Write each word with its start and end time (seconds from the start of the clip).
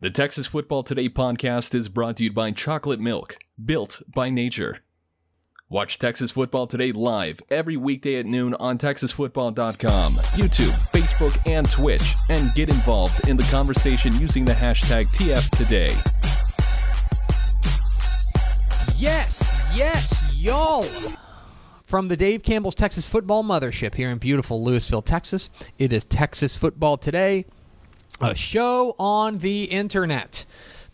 The 0.00 0.10
Texas 0.10 0.46
Football 0.46 0.84
Today 0.84 1.08
podcast 1.08 1.74
is 1.74 1.88
brought 1.88 2.18
to 2.18 2.22
you 2.22 2.32
by 2.32 2.52
Chocolate 2.52 3.00
Milk, 3.00 3.36
built 3.64 4.00
by 4.06 4.30
nature. 4.30 4.78
Watch 5.68 5.98
Texas 5.98 6.30
Football 6.30 6.68
Today 6.68 6.92
live 6.92 7.40
every 7.50 7.76
weekday 7.76 8.14
at 8.20 8.24
noon 8.24 8.54
on 8.60 8.78
TexasFootball.com, 8.78 10.12
YouTube, 10.12 10.70
Facebook, 10.92 11.36
and 11.50 11.68
Twitch, 11.68 12.14
and 12.28 12.48
get 12.54 12.68
involved 12.68 13.28
in 13.28 13.36
the 13.36 13.42
conversation 13.50 14.16
using 14.20 14.44
the 14.44 14.52
hashtag 14.52 15.06
TFToday. 15.16 15.90
Yes, 18.96 19.52
yes, 19.74 20.32
y'all. 20.38 20.84
From 21.86 22.06
the 22.06 22.16
Dave 22.16 22.44
Campbell's 22.44 22.76
Texas 22.76 23.04
Football 23.04 23.42
Mothership 23.42 23.96
here 23.96 24.10
in 24.10 24.18
beautiful 24.18 24.64
Lewisville, 24.64 25.04
Texas, 25.04 25.50
it 25.76 25.92
is 25.92 26.04
Texas 26.04 26.54
Football 26.54 26.98
Today, 26.98 27.46
a 28.20 28.34
show 28.34 28.94
on 28.98 29.38
the 29.38 29.64
internet. 29.64 30.44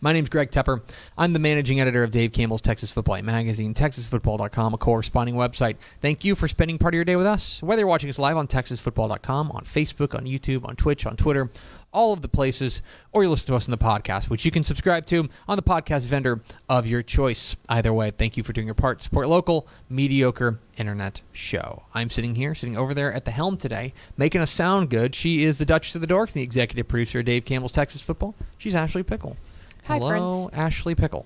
My 0.01 0.13
name's 0.13 0.29
Greg 0.29 0.51
Tepper. 0.51 0.81
I'm 1.17 1.33
the 1.33 1.39
managing 1.39 1.79
editor 1.79 2.03
of 2.03 2.11
Dave 2.11 2.31
Campbell's 2.31 2.61
Texas 2.61 2.91
Football 2.91 3.21
Magazine, 3.23 3.73
TexasFootball.com, 3.73 4.73
a 4.73 4.77
corresponding 4.77 5.35
website. 5.35 5.77
Thank 6.01 6.23
you 6.23 6.35
for 6.35 6.47
spending 6.47 6.77
part 6.77 6.93
of 6.93 6.97
your 6.97 7.05
day 7.05 7.15
with 7.15 7.25
us. 7.25 7.63
Whether 7.63 7.79
you're 7.79 7.87
watching 7.87 8.09
us 8.09 8.19
live 8.19 8.37
on 8.37 8.47
TexasFootball.com, 8.47 9.51
on 9.51 9.63
Facebook, 9.63 10.13
on 10.13 10.25
YouTube, 10.25 10.67
on 10.67 10.75
Twitch, 10.75 11.05
on 11.05 11.15
Twitter, 11.15 11.49
all 11.95 12.11
of 12.13 12.21
the 12.21 12.27
places, 12.27 12.81
or 13.13 13.23
you 13.23 13.29
listen 13.29 13.47
to 13.47 13.55
us 13.55 13.65
on 13.65 13.71
the 13.71 13.77
podcast, 13.77 14.29
which 14.29 14.43
you 14.43 14.51
can 14.51 14.63
subscribe 14.63 15.05
to 15.07 15.29
on 15.47 15.55
the 15.55 15.63
podcast 15.63 16.01
vendor 16.03 16.41
of 16.67 16.85
your 16.85 17.01
choice. 17.01 17.55
Either 17.69 17.93
way, 17.93 18.11
thank 18.11 18.35
you 18.35 18.43
for 18.43 18.51
doing 18.53 18.67
your 18.67 18.75
part. 18.75 19.01
Support 19.01 19.29
local, 19.29 19.65
mediocre 19.89 20.59
internet 20.77 21.21
show. 21.31 21.83
I'm 21.93 22.09
sitting 22.09 22.35
here, 22.35 22.53
sitting 22.53 22.77
over 22.77 22.93
there 22.93 23.13
at 23.13 23.23
the 23.25 23.31
helm 23.31 23.57
today, 23.57 23.93
making 24.17 24.41
us 24.41 24.51
sound 24.51 24.89
good. 24.89 25.15
She 25.15 25.43
is 25.45 25.57
the 25.57 25.65
Duchess 25.65 25.95
of 25.95 26.01
the 26.01 26.07
Dorks, 26.07 26.33
the 26.33 26.43
executive 26.43 26.87
producer 26.87 27.19
of 27.19 27.25
Dave 27.25 27.45
Campbell's 27.45 27.71
Texas 27.71 28.01
Football. 28.01 28.35
She's 28.57 28.75
Ashley 28.75 29.03
Pickle. 29.03 29.37
Hi, 29.85 29.97
Hello, 29.97 30.09
friends. 30.09 30.49
Ashley 30.53 30.95
Pickle. 30.95 31.25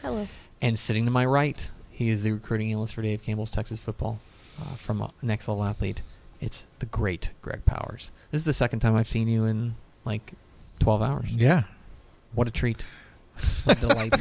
Hello. 0.00 0.26
And 0.62 0.78
sitting 0.78 1.04
to 1.04 1.10
my 1.10 1.26
right, 1.26 1.68
he 1.90 2.08
is 2.08 2.22
the 2.22 2.32
recruiting 2.32 2.72
analyst 2.72 2.94
for 2.94 3.02
Dave 3.02 3.22
Campbell's 3.22 3.50
Texas 3.50 3.78
Football 3.78 4.18
uh, 4.60 4.76
from 4.76 5.10
Next 5.20 5.46
Level 5.46 5.64
Athlete. 5.64 6.00
It's 6.40 6.64
the 6.78 6.86
great 6.86 7.30
Greg 7.42 7.64
Powers. 7.64 8.10
This 8.30 8.40
is 8.40 8.44
the 8.46 8.54
second 8.54 8.80
time 8.80 8.96
I've 8.96 9.08
seen 9.08 9.28
you 9.28 9.44
in 9.44 9.76
like 10.06 10.32
12 10.78 11.02
hours. 11.02 11.28
Yeah. 11.30 11.64
What 12.34 12.48
a 12.48 12.50
treat. 12.50 12.84
What 13.64 13.76
a 13.76 13.80
delight. 13.80 14.14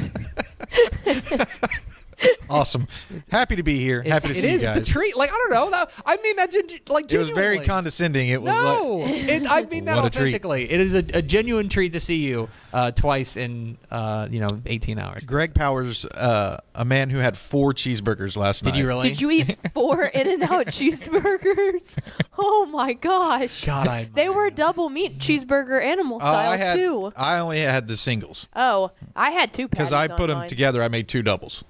Awesome. 2.49 2.87
Happy 3.31 3.55
to 3.55 3.63
be 3.63 3.79
here. 3.79 3.99
It's- 4.01 4.13
Happy 4.13 4.33
to 4.35 4.39
see 4.39 4.47
is, 4.47 4.61
you 4.61 4.67
guys. 4.67 4.77
It's 4.77 4.89
a 4.89 4.93
treat. 4.93 5.17
Like, 5.17 5.31
I 5.31 5.33
don't 5.33 5.51
know. 5.51 5.69
That, 5.71 5.91
I 6.05 6.17
mean 6.17 6.35
that 6.35 6.51
gen- 6.51 6.67
like 6.87 7.11
it 7.11 7.17
was 7.17 7.29
very 7.31 7.59
condescending. 7.59 8.29
It 8.29 8.41
was 8.41 8.51
No, 8.53 8.97
like 8.97 9.13
it, 9.15 9.43
I 9.49 9.63
mean 9.63 9.85
that 9.85 9.95
What 10.03 10.05
a 10.05 10.09
treat. 10.11 10.21
authentically. 10.35 10.69
It 10.71 10.79
is 10.79 10.93
a, 10.93 11.03
a 11.17 11.21
genuine 11.23 11.69
treat 11.69 11.93
to 11.93 11.99
see 11.99 12.17
you 12.17 12.47
uh, 12.71 12.91
twice 12.91 13.35
in 13.35 13.77
uh, 13.89 14.27
you 14.29 14.39
know 14.41 14.49
18 14.65 14.99
hours. 14.99 15.23
Greg 15.23 15.53
Powers, 15.55 16.05
uh, 16.05 16.59
a 16.75 16.85
man 16.85 17.09
who 17.09 17.17
had 17.17 17.35
four 17.37 17.73
cheeseburgers 17.73 18.37
last 18.37 18.63
Did 18.63 18.71
night. 18.71 18.79
you 18.79 18.87
really? 18.87 19.09
Did 19.09 19.21
you 19.21 19.31
eat 19.31 19.57
four 19.73 20.03
In 20.13 20.27
and 20.29 20.43
Out 20.43 20.67
cheeseburgers? 20.67 21.97
Oh 22.37 22.67
my 22.71 22.93
gosh. 22.93 23.65
God, 23.65 23.87
I 23.87 24.03
They 24.13 24.29
were 24.29 24.45
you. 24.45 24.51
double 24.51 24.89
meat 24.89 25.17
cheeseburger 25.19 25.83
animal 25.83 26.17
Oh, 26.17 26.19
style 26.19 26.51
I 26.51 26.57
had. 26.57 26.75
too. 26.75 27.11
I 27.15 27.39
only 27.39 27.59
had 27.59 27.87
the 27.87 27.97
singles 27.97 28.47
Oh, 28.55 28.91
I 29.15 29.31
had 29.31 29.53
two 29.53 29.67
because 29.67 29.89
patties 29.89 30.09
I 30.11 30.13
on 30.13 30.17
put 30.19 30.27
them 30.27 30.37
mine. 30.39 30.49
together. 30.49 30.83
I 30.83 30.87
made 30.89 31.07
two 31.07 31.21
doubles. 31.23 31.63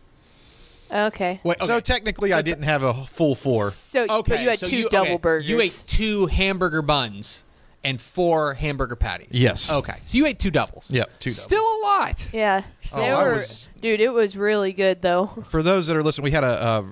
Okay. 0.91 1.39
Wait, 1.43 1.57
So 1.63 1.75
okay. 1.75 1.81
technically, 1.81 2.33
I 2.33 2.41
didn't 2.41 2.63
have 2.63 2.83
a 2.83 3.05
full 3.05 3.35
four. 3.35 3.71
So, 3.71 4.03
Okay, 4.09 4.31
but 4.33 4.41
you 4.41 4.49
had 4.49 4.59
so 4.59 4.67
two 4.67 4.77
you, 4.77 4.89
double 4.89 5.13
okay, 5.13 5.17
burgers. 5.17 5.49
You 5.49 5.61
ate 5.61 5.83
two 5.87 6.27
hamburger 6.27 6.81
buns 6.81 7.43
and 7.83 7.99
four 7.99 8.53
hamburger 8.55 8.95
patties. 8.95 9.27
Yes. 9.31 9.69
Okay, 9.71 9.95
so 10.05 10.17
you 10.17 10.25
ate 10.25 10.39
two 10.39 10.51
doubles. 10.51 10.89
Yep, 10.89 11.09
two 11.19 11.31
doubles. 11.31 11.43
Still 11.43 11.63
a 11.63 11.77
lot. 11.83 12.29
Yeah. 12.33 12.63
Oh, 12.93 13.23
were, 13.25 13.33
was- 13.35 13.69
dude. 13.81 13.99
It 14.01 14.09
was 14.13 14.35
really 14.37 14.73
good 14.73 15.01
though. 15.01 15.27
For 15.49 15.61
those 15.63 15.87
that 15.87 15.95
are 15.95 16.03
listening, 16.03 16.25
we 16.25 16.31
had 16.31 16.43
a, 16.43 16.65
a 16.65 16.85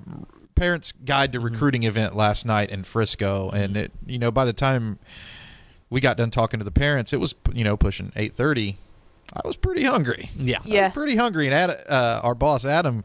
parents 0.55 0.93
guide 1.05 1.31
to 1.33 1.39
recruiting 1.39 1.83
event 1.83 2.15
last 2.15 2.45
night 2.45 2.69
in 2.69 2.83
Frisco, 2.83 3.49
and 3.51 3.75
it 3.77 3.91
you 4.05 4.19
know 4.19 4.31
by 4.31 4.45
the 4.45 4.53
time 4.53 4.99
we 5.89 5.99
got 6.01 6.17
done 6.17 6.29
talking 6.31 6.59
to 6.59 6.63
the 6.63 6.71
parents, 6.71 7.13
it 7.13 7.19
was 7.19 7.33
you 7.53 7.63
know 7.63 7.77
pushing 7.77 8.11
eight 8.15 8.35
thirty. 8.35 8.77
I 9.33 9.41
was 9.47 9.55
pretty 9.55 9.83
hungry. 9.83 10.29
Yeah. 10.37 10.59
I 10.59 10.61
Yeah. 10.65 10.83
was 10.85 10.93
pretty 10.93 11.15
hungry, 11.15 11.47
and 11.47 11.55
Ad, 11.55 11.71
uh, 11.89 12.21
our 12.23 12.35
boss 12.35 12.65
Adam 12.65 13.03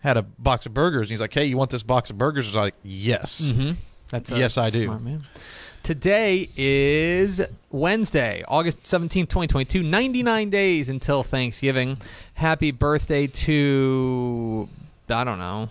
had 0.00 0.16
a 0.16 0.22
box 0.22 0.66
of 0.66 0.74
burgers. 0.74 1.02
And 1.02 1.10
he's 1.10 1.20
like, 1.20 1.32
"Hey, 1.32 1.46
you 1.46 1.56
want 1.56 1.70
this 1.70 1.82
box 1.82 2.10
of 2.10 2.18
burgers?" 2.18 2.46
I 2.46 2.48
was 2.48 2.56
like, 2.56 2.74
"Yes." 2.82 3.52
Mm-hmm. 3.52 3.72
That's 4.10 4.30
Yes, 4.30 4.58
I 4.58 4.70
do. 4.70 4.84
Smart 4.84 5.02
man. 5.02 5.24
Today 5.82 6.50
is 6.56 7.40
Wednesday, 7.70 8.44
August 8.46 8.82
17th, 8.82 9.28
2022. 9.30 9.82
99 9.82 10.50
days 10.50 10.88
until 10.88 11.22
Thanksgiving. 11.22 11.96
Happy 12.34 12.70
birthday 12.70 13.26
to, 13.26 14.68
I 15.08 15.24
don't 15.24 15.38
know. 15.38 15.70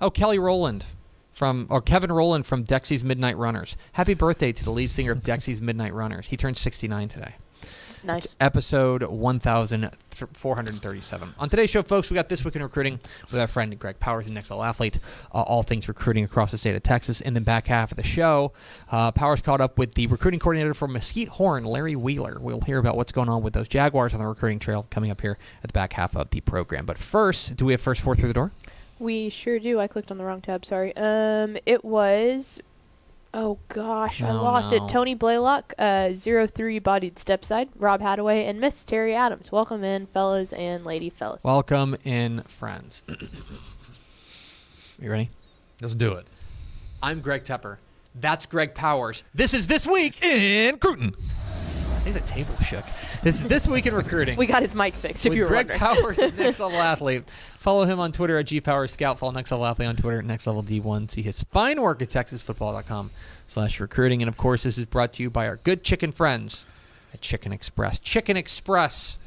Oh, 0.00 0.10
Kelly 0.10 0.38
Rowland 0.38 0.84
from, 1.32 1.66
or 1.70 1.80
Kevin 1.80 2.12
Rowland 2.12 2.46
from 2.46 2.64
Dexy's 2.64 3.02
Midnight 3.02 3.38
Runners. 3.38 3.76
Happy 3.92 4.14
birthday 4.14 4.52
to 4.52 4.64
the 4.64 4.70
lead 4.70 4.90
singer 4.90 5.12
of 5.12 5.22
Dexy's 5.22 5.62
Midnight 5.62 5.94
Runners. 5.94 6.26
He 6.26 6.36
turned 6.36 6.58
69 6.58 7.08
today. 7.08 7.34
Nice. 8.02 8.24
It's 8.24 8.34
episode 8.40 9.02
1437. 9.02 11.34
On 11.38 11.48
today's 11.50 11.68
show, 11.68 11.82
folks, 11.82 12.10
we 12.10 12.14
got 12.14 12.30
This 12.30 12.42
Week 12.44 12.56
in 12.56 12.62
Recruiting 12.62 12.98
with 13.30 13.40
our 13.40 13.46
friend 13.46 13.78
Greg 13.78 14.00
Powers, 14.00 14.26
the 14.26 14.32
Next 14.32 14.48
Level 14.50 14.64
Athlete, 14.64 14.98
uh, 15.34 15.42
all 15.42 15.62
things 15.62 15.86
recruiting 15.86 16.24
across 16.24 16.50
the 16.50 16.58
state 16.58 16.74
of 16.74 16.82
Texas. 16.82 17.20
In 17.20 17.34
the 17.34 17.42
back 17.42 17.66
half 17.66 17.90
of 17.90 17.98
the 17.98 18.02
show, 18.02 18.52
uh, 18.90 19.12
Powers 19.12 19.42
caught 19.42 19.60
up 19.60 19.76
with 19.76 19.94
the 19.94 20.06
recruiting 20.06 20.40
coordinator 20.40 20.72
for 20.72 20.88
Mesquite 20.88 21.28
Horn, 21.28 21.64
Larry 21.64 21.94
Wheeler. 21.94 22.38
We'll 22.40 22.62
hear 22.62 22.78
about 22.78 22.96
what's 22.96 23.12
going 23.12 23.28
on 23.28 23.42
with 23.42 23.52
those 23.52 23.68
Jaguars 23.68 24.14
on 24.14 24.20
the 24.20 24.26
recruiting 24.26 24.58
trail 24.58 24.86
coming 24.90 25.10
up 25.10 25.20
here 25.20 25.36
at 25.62 25.68
the 25.68 25.74
back 25.74 25.92
half 25.92 26.16
of 26.16 26.30
the 26.30 26.40
program. 26.40 26.86
But 26.86 26.96
first, 26.96 27.56
do 27.56 27.66
we 27.66 27.74
have 27.74 27.82
first 27.82 28.00
four 28.00 28.14
through 28.14 28.28
the 28.28 28.34
door? 28.34 28.52
We 28.98 29.28
sure 29.30 29.58
do. 29.58 29.78
I 29.80 29.86
clicked 29.86 30.10
on 30.10 30.18
the 30.18 30.24
wrong 30.24 30.40
tab. 30.40 30.64
Sorry. 30.64 30.96
Um, 30.96 31.56
it 31.66 31.84
was. 31.84 32.60
Oh 33.32 33.58
gosh, 33.68 34.22
I 34.22 34.30
Oh, 34.30 34.42
lost 34.42 34.72
no. 34.72 34.84
it. 34.84 34.88
Tony 34.88 35.14
Blaylock, 35.14 35.72
uh, 35.78 36.12
zero 36.12 36.46
three 36.48 36.80
bodied 36.80 37.14
stepside, 37.16 37.68
Rob 37.76 38.00
Hadaway, 38.00 38.48
and 38.48 38.60
Miss 38.60 38.84
Terry 38.84 39.14
Adams. 39.14 39.52
Welcome 39.52 39.84
in, 39.84 40.06
fellas 40.06 40.52
and 40.52 40.84
lady 40.84 41.10
fellas. 41.10 41.44
Welcome 41.44 41.96
in, 42.04 42.42
friends. 42.42 43.02
you 45.00 45.10
ready? 45.10 45.30
Let's 45.80 45.94
do 45.94 46.12
it. 46.14 46.26
I'm 47.02 47.20
Greg 47.20 47.44
Tepper. 47.44 47.76
That's 48.16 48.46
Greg 48.46 48.74
Powers. 48.74 49.22
This 49.32 49.54
is 49.54 49.68
This 49.68 49.86
Week. 49.86 50.22
In 50.24 50.78
Cruton. 50.78 51.14
I 52.00 52.02
think 52.02 52.14
the 52.16 52.22
table 52.32 52.54
shook. 52.64 52.84
This 53.22 53.42
is 53.42 53.46
This 53.46 53.68
Week 53.68 53.84
in 53.84 53.94
Recruiting. 53.94 54.38
we 54.38 54.46
got 54.46 54.62
his 54.62 54.74
mic 54.74 54.94
fixed. 54.94 55.26
If 55.26 55.30
with 55.30 55.36
you 55.36 55.42
were 55.44 55.48
Greg 55.50 55.68
wondering. 55.68 55.78
Powers, 55.78 56.18
Next 56.38 56.58
Level 56.58 56.78
Athlete. 56.80 57.30
Follow 57.58 57.84
him 57.84 58.00
on 58.00 58.10
Twitter 58.12 58.38
at 58.38 58.46
GPowersScout. 58.46 59.18
Follow 59.18 59.32
Next 59.32 59.50
Level 59.50 59.66
Athlete 59.66 59.88
on 59.88 59.96
Twitter 59.96 60.18
at 60.20 60.24
Next 60.24 60.46
Level 60.46 60.62
D1. 60.62 61.10
See 61.10 61.20
his 61.20 61.42
fine 61.50 61.80
work 61.82 62.00
at 62.00 62.08
TexasFootball.com 62.08 63.10
slash 63.48 63.78
recruiting. 63.80 64.22
And 64.22 64.30
of 64.30 64.38
course, 64.38 64.62
this 64.62 64.78
is 64.78 64.86
brought 64.86 65.12
to 65.14 65.22
you 65.22 65.28
by 65.28 65.46
our 65.46 65.56
good 65.56 65.84
chicken 65.84 66.10
friends 66.10 66.64
at 67.12 67.20
Chicken 67.20 67.52
Express. 67.52 67.98
Chicken 67.98 68.38
Express. 68.38 69.18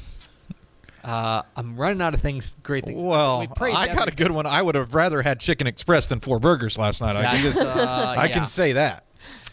Uh, 1.03 1.43
I'm 1.55 1.75
running 1.75 2.01
out 2.01 2.15
of 2.15 2.21
things. 2.21 2.55
Great 2.63 2.85
things. 2.85 2.99
Well, 2.99 3.41
We 3.59 3.71
I 3.71 3.93
got 3.93 4.07
a 4.07 4.15
good 4.15 4.31
one. 4.31 4.47
I 4.47 4.63
would 4.63 4.73
have 4.73 4.95
rather 4.95 5.21
had 5.21 5.39
Chicken 5.39 5.67
Express 5.67 6.07
than 6.07 6.21
four 6.21 6.39
burgers 6.39 6.79
last 6.79 7.01
night. 7.01 7.15
I 7.17 7.23
can 7.35 7.43
just, 7.43 7.61
uh, 7.61 8.15
I 8.17 8.25
yeah. 8.25 8.33
can 8.33 8.47
say 8.47 8.71
that. 8.73 9.03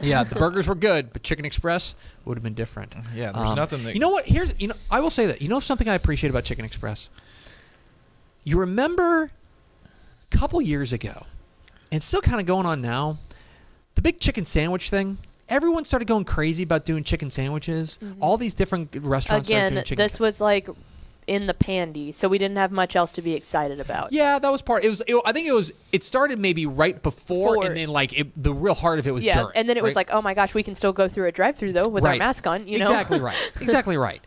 Yeah, 0.02 0.24
the 0.24 0.34
burgers 0.36 0.66
were 0.66 0.74
good, 0.74 1.12
but 1.12 1.22
Chicken 1.22 1.44
Express 1.44 1.94
would 2.24 2.36
have 2.36 2.42
been 2.42 2.54
different. 2.54 2.92
Yeah, 3.14 3.32
there's 3.32 3.50
um, 3.50 3.56
nothing 3.56 3.84
that- 3.84 3.94
You 3.94 4.00
know 4.00 4.10
what? 4.10 4.26
Here's 4.26 4.54
you 4.60 4.68
know 4.68 4.74
I 4.90 5.00
will 5.00 5.10
say 5.10 5.26
that. 5.26 5.42
You 5.42 5.48
know 5.48 5.60
something 5.60 5.88
I 5.88 5.94
appreciate 5.94 6.30
about 6.30 6.44
Chicken 6.44 6.64
Express. 6.64 7.08
You 8.44 8.58
remember 8.58 9.30
a 10.32 10.36
couple 10.36 10.60
years 10.62 10.92
ago, 10.92 11.26
and 11.92 12.02
still 12.02 12.20
kind 12.22 12.40
of 12.40 12.46
going 12.46 12.66
on 12.66 12.80
now. 12.80 13.18
The 13.94 14.02
big 14.02 14.20
chicken 14.20 14.46
sandwich 14.46 14.88
thing. 14.90 15.18
Everyone 15.48 15.84
started 15.84 16.06
going 16.06 16.24
crazy 16.24 16.62
about 16.62 16.86
doing 16.86 17.02
chicken 17.02 17.30
sandwiches. 17.30 17.98
Mm-hmm. 18.02 18.22
All 18.22 18.36
these 18.38 18.54
different 18.54 18.96
restaurants 19.02 19.48
started 19.48 19.48
Again, 19.48 19.72
doing 19.72 19.84
chicken. 19.84 20.02
this 20.02 20.20
was 20.20 20.40
like 20.40 20.68
in 21.30 21.46
the 21.46 21.54
pandy, 21.54 22.10
so 22.10 22.28
we 22.28 22.38
didn't 22.38 22.56
have 22.56 22.72
much 22.72 22.96
else 22.96 23.12
to 23.12 23.22
be 23.22 23.34
excited 23.34 23.78
about. 23.78 24.12
yeah, 24.12 24.38
that 24.40 24.50
was 24.50 24.62
part. 24.62 24.84
It 24.84 24.90
was. 24.90 25.00
It, 25.06 25.14
I 25.24 25.30
think 25.32 25.46
it 25.46 25.52
was. 25.52 25.70
It 25.92 26.02
started 26.02 26.40
maybe 26.40 26.66
right 26.66 27.00
before, 27.00 27.54
Before. 27.54 27.66
and 27.66 27.76
then 27.76 27.88
like 27.88 28.12
it, 28.18 28.30
the 28.42 28.52
real 28.52 28.74
heart 28.74 28.98
of 28.98 29.06
it 29.06 29.12
was 29.14 29.22
Yeah, 29.22 29.38
during, 29.42 29.56
and 29.56 29.68
then 29.68 29.76
it 29.76 29.82
was 29.84 29.90
right? 29.92 30.08
like, 30.08 30.10
oh 30.12 30.20
my 30.20 30.34
gosh, 30.34 30.54
we 30.54 30.62
can 30.64 30.74
still 30.74 30.92
go 30.92 31.08
through 31.08 31.26
a 31.28 31.32
drive-through 31.32 31.72
though 31.72 31.88
with 31.88 32.04
our 32.04 32.10
Right. 32.10 32.18
mask 32.18 32.46
on. 32.48 32.66
You 32.66 32.78
know, 32.78 32.84
exactly 32.90 33.20
right. 33.30 33.52
Exactly 33.60 33.96
right. 33.96 34.20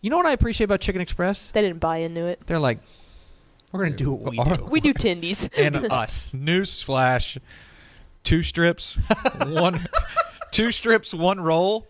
You 0.00 0.10
know 0.10 0.16
what 0.16 0.26
I 0.26 0.32
appreciate 0.32 0.64
about 0.64 0.80
Chicken 0.80 1.00
Express? 1.00 1.48
They 1.50 1.62
didn't 1.62 1.78
buy 1.80 1.98
into 1.98 2.24
it. 2.26 2.40
They're 2.46 2.58
like, 2.58 2.80
we're 3.72 3.84
gonna 3.84 3.96
do 3.96 4.12
what 4.12 4.32
we 4.32 4.38
Are- 4.38 4.56
do. 4.56 4.64
We 4.64 4.80
do 4.80 4.92
tendies. 4.92 5.48
And 5.56 5.76
us. 5.92 6.30
Newsflash: 6.34 7.38
two 8.24 8.42
strips, 8.42 8.98
one, 9.46 9.88
two 10.50 10.72
strips, 10.72 11.14
one 11.14 11.40
roll. 11.40 11.86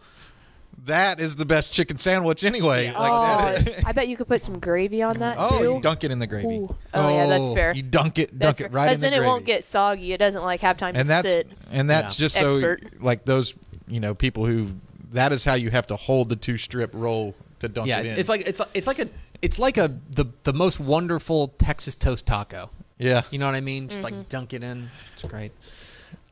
That 0.84 1.18
is 1.20 1.36
the 1.36 1.44
best 1.46 1.72
chicken 1.72 1.98
sandwich 1.98 2.44
anyway. 2.44 2.88
Like 2.88 2.96
oh, 2.96 3.62
that. 3.62 3.86
I 3.86 3.92
bet 3.92 4.08
you 4.08 4.16
could 4.16 4.28
put 4.28 4.42
some 4.42 4.58
gravy 4.58 5.02
on 5.02 5.18
that 5.18 5.36
oh, 5.38 5.58
too. 5.58 5.64
you 5.74 5.80
dunk 5.80 6.04
it 6.04 6.10
in 6.10 6.18
the 6.18 6.26
gravy. 6.26 6.56
Ooh. 6.56 6.76
Oh, 6.92 7.08
yeah, 7.16 7.26
that's 7.26 7.48
Oh, 7.48 7.54
fair. 7.54 7.72
You 7.74 7.82
dunk 7.82 8.18
it, 8.18 8.30
That's 8.38 8.40
dunk 8.40 8.56
fair. 8.58 8.66
it 8.66 8.72
right 8.72 8.88
in 8.92 8.94
the 8.94 9.00
then 9.00 9.12
gravy. 9.12 9.24
it 9.24 9.26
won't 9.28 9.44
get 9.46 9.64
soggy. 9.64 10.12
It 10.12 10.18
doesn't 10.18 10.42
like 10.42 10.60
have 10.60 10.76
time 10.76 10.94
and 10.94 11.04
to 11.04 11.08
that's 11.08 11.28
sit. 11.28 11.48
and 11.70 11.88
that's 11.88 12.18
Yeah. 12.18 12.24
just 12.24 12.36
so 12.36 12.48
Expert. 12.48 13.02
like 13.02 13.24
those 13.24 13.54
you 13.88 14.00
know 14.00 14.14
people 14.14 14.44
who 14.46 14.72
that 15.12 15.32
is 15.32 15.44
how 15.44 15.54
you 15.54 15.70
have 15.70 15.86
to 15.86 15.96
hold 15.96 16.28
the 16.28 16.36
two 16.36 16.58
strip 16.58 16.90
roll 16.92 17.34
to 17.60 17.68
dunk 17.68 17.86
Yeah, 17.88 18.00
it 18.00 18.06
it's, 18.06 18.12
in. 18.14 18.20
it's 18.20 18.28
like 18.28 18.40
it's 18.48 18.60
it's 18.74 18.86
like 18.86 18.98
a 18.98 19.08
it's 19.40 19.58
like 19.58 19.76
a 19.78 19.90
the 20.10 20.26
the 20.42 20.52
most 20.52 20.80
wonderful 20.80 21.48
Texas 21.58 21.94
toast 21.94 22.26
taco. 22.26 22.68
yeah. 22.98 23.22
You 23.30 23.38
know 23.38 23.46
what 23.46 23.54
I 23.54 23.60
mean? 23.62 23.88
Just 23.88 24.02
Mm-hmm. 24.02 24.16
like 24.18 24.28
dunk 24.28 24.52
it 24.52 24.62
in. 24.62 24.90
It's 25.14 25.22
great. 25.24 25.52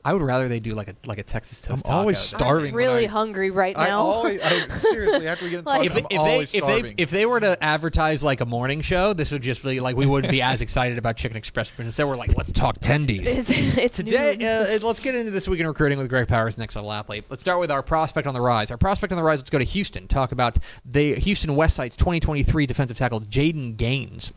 I 0.04 0.12
would 0.12 0.22
rather 0.22 0.48
they 0.48 0.58
do 0.58 0.74
like 0.74 0.88
a 0.88 0.94
like 1.06 1.18
a 1.18 1.22
Texas 1.22 1.62
toast. 1.62 1.70
I'm 1.70 1.76
toast 1.82 1.90
always 1.90 2.30
taco. 2.32 2.44
starving 2.44 2.70
I'm 2.72 2.76
really 2.76 3.04
I- 3.06 3.10
hungry 3.10 3.50
right 3.52 3.76
now. 3.76 3.82
I 3.82 3.86
now. 3.88 3.98
always 4.00 4.42
I, 4.42 4.68
seriously 4.78 5.28
after 5.28 5.44
we 5.44 5.50
get 5.52 5.58
into 5.60 5.68
Like- 5.70 5.86
if, 5.86 5.92
talking, 5.92 6.06
if 6.10 6.18
I'm 6.18 6.24
they 6.26 6.32
always 6.32 6.52
they 6.52 6.58
starving. 6.58 6.94
if 6.98 7.10
they 7.10 7.24
were 7.26 7.38
to 7.38 7.62
advertise 7.62 8.24
like 8.24 8.40
a 8.40 8.46
morning 8.46 8.80
show, 8.80 9.12
this 9.12 9.30
would 9.30 9.42
just 9.42 9.62
be 9.62 9.78
like 9.78 9.94
we 9.96 10.06
wouldn't 10.06 10.30
be 10.32 10.42
as 10.42 10.60
excited 10.60 10.98
about 10.98 11.16
Chicken 11.16 11.36
Express. 11.36 11.72
But 11.76 11.86
instead, 11.86 12.04
we're 12.04 12.16
like, 12.16 12.36
let's 12.36 12.50
talk 12.50 12.80
tendies. 12.80 13.26
it's, 13.26 13.50
it's 13.50 13.96
Today, 13.98 14.34
uh, 14.34 14.84
let's 14.84 14.98
get 14.98 15.14
into 15.14 15.30
this 15.30 15.46
week 15.46 15.60
in 15.60 15.66
recruiting 15.68 15.98
with 15.98 16.08
Greg 16.08 16.26
Powers, 16.26 16.58
next 16.58 16.74
level 16.74 16.90
athlete. 16.92 17.24
Let's 17.28 17.42
start 17.42 17.60
with 17.60 17.70
our 17.70 17.82
prospect 17.82 18.26
on 18.26 18.34
the 18.34 18.40
rise. 18.40 18.70
Our 18.72 18.76
prospect 18.78 19.12
on 19.12 19.16
the 19.16 19.22
rise. 19.22 19.38
Let's 19.38 19.50
go 19.50 19.58
to 19.58 19.64
Houston. 19.64 20.08
Talk 20.08 20.32
about 20.32 20.58
the 20.84 21.14
Houston 21.14 21.50
Westside's 21.50 21.96
2023 21.96 22.66
defensive 22.66 22.98
tackle 22.98 23.20
Jaden 23.20 23.76
Gaines, 23.76 24.32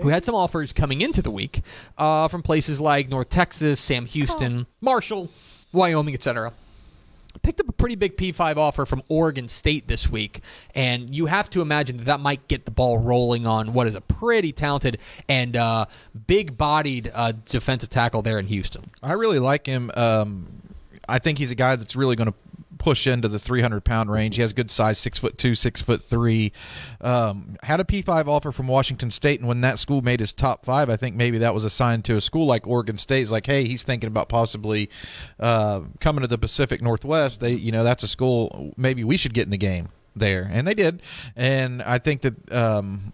who 0.00 0.08
had 0.08 0.24
some 0.24 0.34
offers 0.34 0.72
coming 0.72 1.00
into 1.00 1.22
the 1.22 1.30
week 1.30 1.62
uh, 1.98 2.28
from 2.28 2.42
places 2.42 2.80
like 2.80 3.08
North 3.08 3.28
Texas, 3.28 3.80
Sam 3.80 4.06
Houston, 4.06 4.66
Marshall, 4.80 5.28
Wyoming, 5.72 6.14
etc. 6.14 6.52
Picked 7.42 7.60
up 7.60 7.68
a 7.68 7.72
pretty 7.72 7.94
big 7.94 8.16
P5 8.16 8.56
offer 8.56 8.84
from 8.84 9.02
Oregon 9.08 9.48
State 9.48 9.86
this 9.88 10.08
week, 10.10 10.40
and 10.74 11.14
you 11.14 11.26
have 11.26 11.48
to 11.50 11.60
imagine 11.62 11.96
that 11.98 12.06
that 12.06 12.20
might 12.20 12.46
get 12.48 12.64
the 12.64 12.70
ball 12.70 12.98
rolling 12.98 13.46
on 13.46 13.72
what 13.72 13.86
is 13.86 13.94
a 13.94 14.00
pretty 14.00 14.52
talented 14.52 14.98
and 15.28 15.56
uh, 15.56 15.86
big-bodied 16.26 17.10
uh, 17.14 17.32
defensive 17.46 17.88
tackle 17.88 18.22
there 18.22 18.38
in 18.38 18.46
Houston. 18.46 18.82
I 19.02 19.12
really 19.12 19.38
like 19.38 19.66
him. 19.66 19.90
Um, 19.94 20.46
I 21.08 21.18
think 21.18 21.38
he's 21.38 21.50
a 21.50 21.54
guy 21.56 21.76
that's 21.76 21.96
really 21.96 22.16
going 22.16 22.28
to 22.28 22.34
push 22.80 23.06
into 23.06 23.28
the 23.28 23.38
300 23.38 23.84
pound 23.84 24.10
range. 24.10 24.34
He 24.34 24.42
has 24.42 24.52
good 24.52 24.70
size, 24.70 24.98
six 24.98 25.18
foot 25.18 25.38
two, 25.38 25.54
six 25.54 25.80
foot 25.80 26.02
three. 26.02 26.50
Um, 27.00 27.56
had 27.62 27.78
a 27.78 27.84
P5 27.84 28.26
offer 28.26 28.50
from 28.50 28.66
Washington 28.66 29.10
State, 29.10 29.38
and 29.38 29.46
when 29.46 29.60
that 29.60 29.78
school 29.78 30.02
made 30.02 30.18
his 30.18 30.32
top 30.32 30.64
five, 30.64 30.90
I 30.90 30.96
think 30.96 31.14
maybe 31.14 31.38
that 31.38 31.54
was 31.54 31.62
assigned 31.62 32.04
to 32.06 32.16
a 32.16 32.20
school 32.20 32.46
like 32.46 32.66
Oregon 32.66 32.98
State. 32.98 33.22
It's 33.22 33.30
like, 33.30 33.46
hey, 33.46 33.64
he's 33.64 33.84
thinking 33.84 34.08
about 34.08 34.28
possibly 34.28 34.90
uh, 35.38 35.82
coming 36.00 36.22
to 36.22 36.26
the 36.26 36.38
Pacific 36.38 36.82
Northwest. 36.82 37.40
They, 37.40 37.52
you 37.52 37.70
know, 37.70 37.84
that's 37.84 38.02
a 38.02 38.08
school 38.08 38.72
maybe 38.76 39.04
we 39.04 39.18
should 39.18 39.34
get 39.34 39.44
in 39.44 39.50
the 39.50 39.58
game 39.58 39.90
there, 40.16 40.48
and 40.50 40.66
they 40.66 40.74
did. 40.74 41.02
And 41.36 41.82
I 41.82 41.98
think 41.98 42.22
that. 42.22 42.52
Um, 42.52 43.12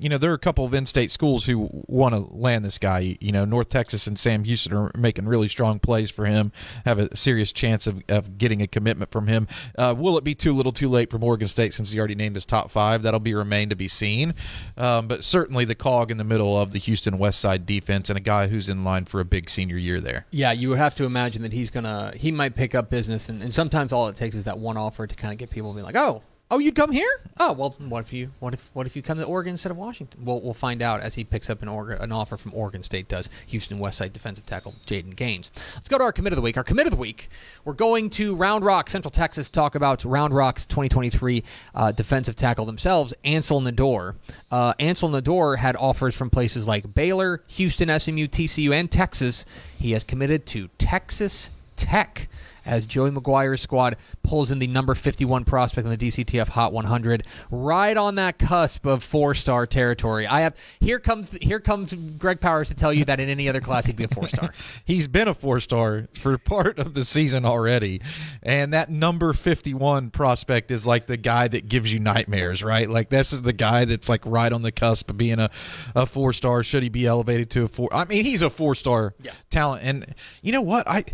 you 0.00 0.08
know, 0.08 0.18
there 0.18 0.30
are 0.30 0.34
a 0.34 0.38
couple 0.38 0.64
of 0.64 0.72
in-state 0.72 1.10
schools 1.10 1.44
who 1.44 1.68
want 1.86 2.14
to 2.14 2.26
land 2.30 2.64
this 2.64 2.78
guy. 2.78 3.18
You 3.20 3.32
know, 3.32 3.44
North 3.44 3.68
Texas 3.68 4.06
and 4.06 4.18
Sam 4.18 4.44
Houston 4.44 4.72
are 4.72 4.90
making 4.96 5.26
really 5.26 5.48
strong 5.48 5.78
plays 5.78 6.10
for 6.10 6.24
him. 6.24 6.52
Have 6.84 6.98
a 6.98 7.14
serious 7.16 7.52
chance 7.52 7.86
of, 7.86 8.02
of 8.08 8.38
getting 8.38 8.62
a 8.62 8.66
commitment 8.66 9.10
from 9.10 9.26
him. 9.26 9.46
Uh, 9.76 9.94
will 9.96 10.16
it 10.16 10.24
be 10.24 10.34
too 10.34 10.54
little, 10.54 10.72
too 10.72 10.88
late 10.88 11.10
for 11.10 11.18
Oregon 11.22 11.48
State 11.48 11.74
since 11.74 11.92
he 11.92 11.98
already 11.98 12.14
named 12.14 12.34
his 12.34 12.46
top 12.46 12.70
five? 12.70 13.02
That'll 13.02 13.20
be 13.20 13.34
remain 13.34 13.68
to 13.68 13.76
be 13.76 13.88
seen. 13.88 14.34
Um, 14.76 15.06
but 15.06 15.22
certainly 15.22 15.64
the 15.64 15.74
cog 15.74 16.10
in 16.10 16.16
the 16.16 16.24
middle 16.24 16.56
of 16.56 16.70
the 16.70 16.78
Houston 16.78 17.18
Westside 17.18 17.66
defense 17.66 18.08
and 18.08 18.16
a 18.16 18.22
guy 18.22 18.48
who's 18.48 18.68
in 18.68 18.84
line 18.84 19.04
for 19.04 19.20
a 19.20 19.24
big 19.24 19.50
senior 19.50 19.76
year 19.76 20.00
there. 20.00 20.26
Yeah, 20.30 20.52
you 20.52 20.70
would 20.70 20.78
have 20.78 20.94
to 20.96 21.04
imagine 21.04 21.42
that 21.42 21.52
he's 21.52 21.70
gonna 21.70 22.12
he 22.16 22.32
might 22.32 22.54
pick 22.54 22.74
up 22.74 22.88
business, 22.90 23.28
and, 23.28 23.42
and 23.42 23.52
sometimes 23.52 23.92
all 23.92 24.08
it 24.08 24.16
takes 24.16 24.34
is 24.34 24.44
that 24.44 24.58
one 24.58 24.76
offer 24.76 25.06
to 25.06 25.14
kind 25.14 25.32
of 25.32 25.38
get 25.38 25.50
people 25.50 25.72
be 25.72 25.82
like, 25.82 25.96
oh. 25.96 26.22
Oh, 26.52 26.58
you'd 26.58 26.74
come 26.74 26.90
here? 26.90 27.08
Oh, 27.38 27.52
well, 27.52 27.76
what 27.78 28.00
if 28.00 28.12
you 28.12 28.32
what 28.40 28.54
if 28.54 28.70
what 28.72 28.84
if 28.84 28.96
you 28.96 29.02
come 29.02 29.18
to 29.18 29.24
Oregon 29.24 29.52
instead 29.52 29.70
of 29.70 29.76
Washington? 29.76 30.24
We'll 30.24 30.40
we'll 30.40 30.52
find 30.52 30.82
out 30.82 31.00
as 31.00 31.14
he 31.14 31.22
picks 31.22 31.48
up 31.48 31.62
an 31.62 31.68
Oregon, 31.68 32.02
an 32.02 32.10
offer 32.10 32.36
from 32.36 32.52
Oregon 32.54 32.82
State 32.82 33.06
does 33.06 33.28
Houston 33.46 33.78
Westside 33.78 34.12
defensive 34.12 34.46
tackle 34.46 34.74
Jaden 34.84 35.14
Gaines. 35.14 35.52
Let's 35.76 35.88
go 35.88 35.98
to 35.98 36.02
our 36.02 36.12
commit 36.12 36.32
of 36.32 36.36
the 36.36 36.42
week. 36.42 36.56
Our 36.56 36.64
commit 36.64 36.86
of 36.86 36.90
the 36.90 36.96
week. 36.96 37.28
We're 37.64 37.74
going 37.74 38.10
to 38.10 38.34
Round 38.34 38.64
Rock, 38.64 38.90
Central 38.90 39.12
Texas, 39.12 39.48
talk 39.48 39.76
about 39.76 40.04
Round 40.04 40.34
Rock's 40.34 40.64
2023 40.64 41.44
uh, 41.74 41.92
defensive 41.92 42.34
tackle 42.34 42.66
themselves, 42.66 43.14
Ansel 43.24 43.60
Nedore. 43.60 44.16
Uh, 44.50 44.74
Ansel 44.80 45.10
Nedore 45.10 45.58
had 45.58 45.76
offers 45.76 46.16
from 46.16 46.30
places 46.30 46.66
like 46.66 46.94
Baylor, 46.94 47.44
Houston, 47.46 47.88
SMU, 47.88 48.26
TCU, 48.26 48.74
and 48.74 48.90
Texas. 48.90 49.44
He 49.78 49.92
has 49.92 50.02
committed 50.02 50.46
to 50.46 50.68
Texas 50.78 51.50
Tech 51.76 52.28
as 52.70 52.86
Joey 52.86 53.10
McGuire's 53.10 53.60
squad 53.60 53.96
pulls 54.22 54.50
in 54.50 54.60
the 54.60 54.66
number 54.68 54.94
51 54.94 55.44
prospect 55.44 55.84
in 55.86 55.90
the 55.90 55.98
DCTF 55.98 56.48
Hot 56.48 56.72
100, 56.72 57.26
right 57.50 57.96
on 57.96 58.14
that 58.14 58.38
cusp 58.38 58.86
of 58.86 59.02
four-star 59.02 59.66
territory. 59.66 60.26
I 60.26 60.40
have 60.42 60.56
here 60.80 60.98
comes 61.00 61.36
here 61.42 61.60
comes 61.60 61.92
Greg 61.92 62.40
Powers 62.40 62.68
to 62.68 62.74
tell 62.74 62.92
you 62.94 63.04
that 63.06 63.18
in 63.20 63.28
any 63.28 63.48
other 63.48 63.60
class 63.60 63.86
he'd 63.86 63.96
be 63.96 64.04
a 64.04 64.08
four-star. 64.08 64.54
He's 64.84 65.08
been 65.08 65.28
a 65.28 65.34
four 65.34 65.60
star 65.60 66.08
for 66.14 66.38
part 66.38 66.78
of 66.78 66.94
the 66.94 67.04
season 67.04 67.44
already. 67.44 68.00
And 68.42 68.72
that 68.72 68.88
number 68.88 69.32
51 69.32 70.10
prospect 70.10 70.70
is 70.70 70.86
like 70.86 71.06
the 71.06 71.16
guy 71.16 71.48
that 71.48 71.68
gives 71.68 71.92
you 71.92 71.98
nightmares, 71.98 72.62
right? 72.62 72.88
Like, 72.88 73.08
this 73.10 73.32
is 73.32 73.42
the 73.42 73.52
guy 73.52 73.84
that's 73.84 74.08
like 74.08 74.22
right 74.24 74.52
on 74.52 74.62
the 74.62 74.72
cusp 74.72 75.10
of 75.10 75.18
being 75.18 75.40
a, 75.40 75.50
a 75.96 76.06
four 76.06 76.32
star. 76.32 76.62
Should 76.62 76.84
he 76.84 76.88
be 76.88 77.04
elevated 77.06 77.50
to 77.50 77.64
a 77.64 77.68
four? 77.68 77.88
I 77.92 78.04
mean, 78.04 78.24
he's 78.24 78.42
a 78.42 78.50
four 78.50 78.76
star 78.76 79.14
Yeah. 79.20 79.32
talent. 79.50 79.82
And 79.84 80.14
you 80.40 80.52
know 80.52 80.62
what? 80.62 80.86
I 80.88 81.04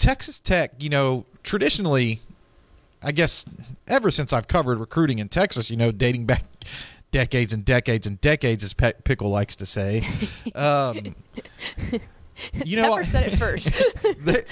Texas 0.00 0.40
Tech, 0.40 0.72
you 0.80 0.88
know, 0.88 1.24
traditionally, 1.44 2.20
I 3.02 3.12
guess 3.12 3.44
ever 3.86 4.10
since 4.10 4.32
I've 4.32 4.48
covered 4.48 4.78
recruiting 4.80 5.20
in 5.20 5.28
Texas, 5.28 5.70
you 5.70 5.76
know, 5.76 5.92
dating 5.92 6.26
back 6.26 6.42
decades 7.12 7.52
and 7.52 7.64
decades 7.64 8.06
and 8.06 8.20
decades, 8.20 8.64
as 8.64 8.72
Pe- 8.72 8.94
Pickle 9.04 9.30
likes 9.30 9.54
to 9.56 9.66
say. 9.66 10.04
Um, 10.54 11.14
you 12.64 12.76
know, 12.80 12.94
Pepper 12.94 13.06
said 13.06 13.32
it 13.32 13.36
first. 13.38 13.64
the- 14.24 14.44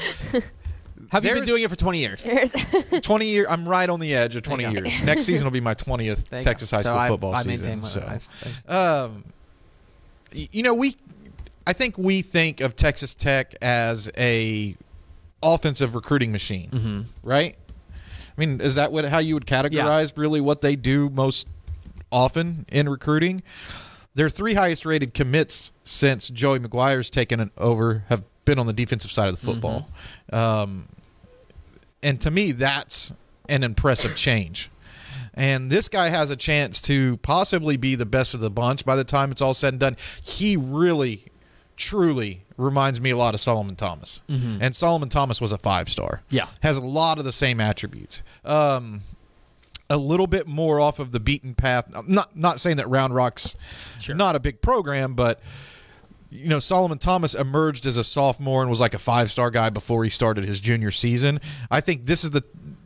Have 1.11 1.25
you 1.25 1.35
been 1.35 1.45
doing 1.47 1.63
it 1.63 1.71
for 1.71 1.77
20 1.77 1.99
years? 1.99 2.25
20 3.03 3.27
year 3.27 3.47
I'm 3.49 3.67
right 3.69 3.89
on 3.89 3.99
the 3.99 4.15
edge 4.15 4.37
of 4.37 4.43
20 4.43 4.63
There 4.63 4.73
you 4.73 4.81
go. 4.83 4.89
years. 4.89 5.03
Next 5.05 5.25
season 5.25 5.45
will 5.47 5.51
be 5.53 5.61
my 5.61 5.75
20th 5.75 6.29
There 6.29 6.43
Texas 6.43 6.71
high 6.71 6.83
school 6.83 6.95
I- 6.99 7.09
football 7.09 7.35
I 7.35 7.43
season. 7.43 7.81
my- 7.81 7.89
so, 7.89 8.19
I- 8.69 8.73
um, 8.75 9.25
you 10.33 10.63
know, 10.63 10.75
we 10.75 10.97
I 11.67 11.73
think 11.73 11.97
we 11.99 12.23
think 12.23 12.61
of 12.61 12.77
Texas 12.77 13.15
Tech 13.15 13.55
as 13.63 14.11
a 14.17 14.77
offensive 15.43 15.95
recruiting 15.95 16.33
machine, 16.33 16.71
Mhm. 16.73 17.05
right? 17.23 17.57
I 17.93 18.41
mean, 18.41 18.61
is 18.61 18.75
that 18.77 18.93
what 18.93 19.05
how 19.07 19.19
you 19.19 19.35
would 19.35 19.47
categorize 19.47 20.13
really 20.17 20.41
what 20.41 20.61
they 20.61 20.77
do 20.77 21.11
most 21.11 21.47
often 22.11 22.65
in 22.69 22.89
recruiting? 22.89 23.43
Their 24.15 24.31
three 24.31 24.55
highest 24.55 24.85
rated 24.85 25.15
commits 25.15 25.71
since 25.85 26.29
Joey 26.29 26.59
McGuire's 26.59 27.11
taken 27.11 27.51
over 27.57 28.05
have 28.09 28.23
been 28.45 28.59
on 28.59 28.67
the 28.67 28.73
defensive 28.73 29.13
side 29.13 29.29
of 29.29 29.39
the 29.39 29.45
football. 29.47 29.89
Um, 30.33 30.89
and 32.03 32.21
to 32.23 32.31
me, 32.31 32.53
that's 32.53 33.13
an 33.49 33.63
impressive 33.63 34.17
change. 34.17 34.71
And 35.35 35.71
this 35.71 35.89
guy 35.89 36.09
has 36.09 36.31
a 36.31 36.37
chance 36.37 36.81
to 36.83 37.17
possibly 37.19 37.77
be 37.77 37.95
the 37.95 38.07
best 38.07 38.35
of 38.35 38.41
the 38.41 38.51
bunch 38.51 38.85
by 38.85 38.97
the 38.97 39.05
time 39.05 39.31
it's 39.31 39.41
all 39.43 39.55
said 39.55 39.75
and 39.75 39.81
done. 39.81 39.97
He 40.23 40.57
really, 40.57 41.27
truly 41.79 42.43
reminds 42.59 43.01
me 43.01 43.09
a 43.11 43.17
lot 43.17 43.35
of 43.35 43.41
Solomon 43.41 43.77
Thomas. 43.77 44.21
Mhm. 44.29 44.59
And 44.61 44.75
Solomon 44.77 45.09
Thomas 45.09 45.41
was 45.41 45.53
a 45.53 45.59
five 45.59 45.89
star. 45.89 46.23
Yeah. 46.29 46.47
Has 46.61 46.77
a 46.77 46.81
lot 46.83 47.19
of 47.19 47.25
the 47.25 47.33
same 47.33 47.61
attributes. 47.61 48.23
Um, 48.45 49.03
a 49.89 49.97
little 49.97 50.27
bit 50.27 50.47
more 50.47 50.81
off 50.81 50.99
of 50.99 51.13
the 51.13 51.21
beaten 51.21 51.55
path. 51.55 51.87
I'm 51.95 52.13
not 52.13 52.37
not 52.37 52.61
saying 52.61 52.77
that 52.77 52.89
Round 52.91 53.15
Rock's 53.15 53.57
Sure. 54.01 54.15
not 54.15 54.37
a 54.37 54.41
big 54.41 54.61
program, 54.61 55.15
but 55.15 55.41
you 56.31 56.49
know 56.49 56.59
Solomon 56.59 56.99
Thomas 56.99 57.33
emerged 57.35 57.87
as 57.87 57.97
a 57.97 58.05
sophomore 58.05 58.61
and 58.61 58.69
was 58.69 58.81
like 58.81 58.93
a 58.93 58.99
five 58.99 59.31
star 59.33 59.51
guy 59.51 59.71
before 59.71 60.05
he 60.05 60.11
started 60.11 60.45
his 60.45 60.61
junior 60.61 60.91
season. 60.91 61.41
I 61.71 61.81
think 61.81 62.05
this 62.07 62.23
is 62.25 62.31
the 62.33 62.43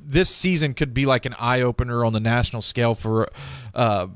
this 0.06 0.28
season 0.28 0.74
could 0.74 0.92
be 0.94 1.06
like 1.06 1.24
an 1.24 1.34
eye 1.40 1.62
opener 1.62 2.04
on 2.04 2.12
the 2.12 2.20
national 2.20 2.60
scale 2.62 2.94
for 2.94 3.28
uh, 3.74 4.06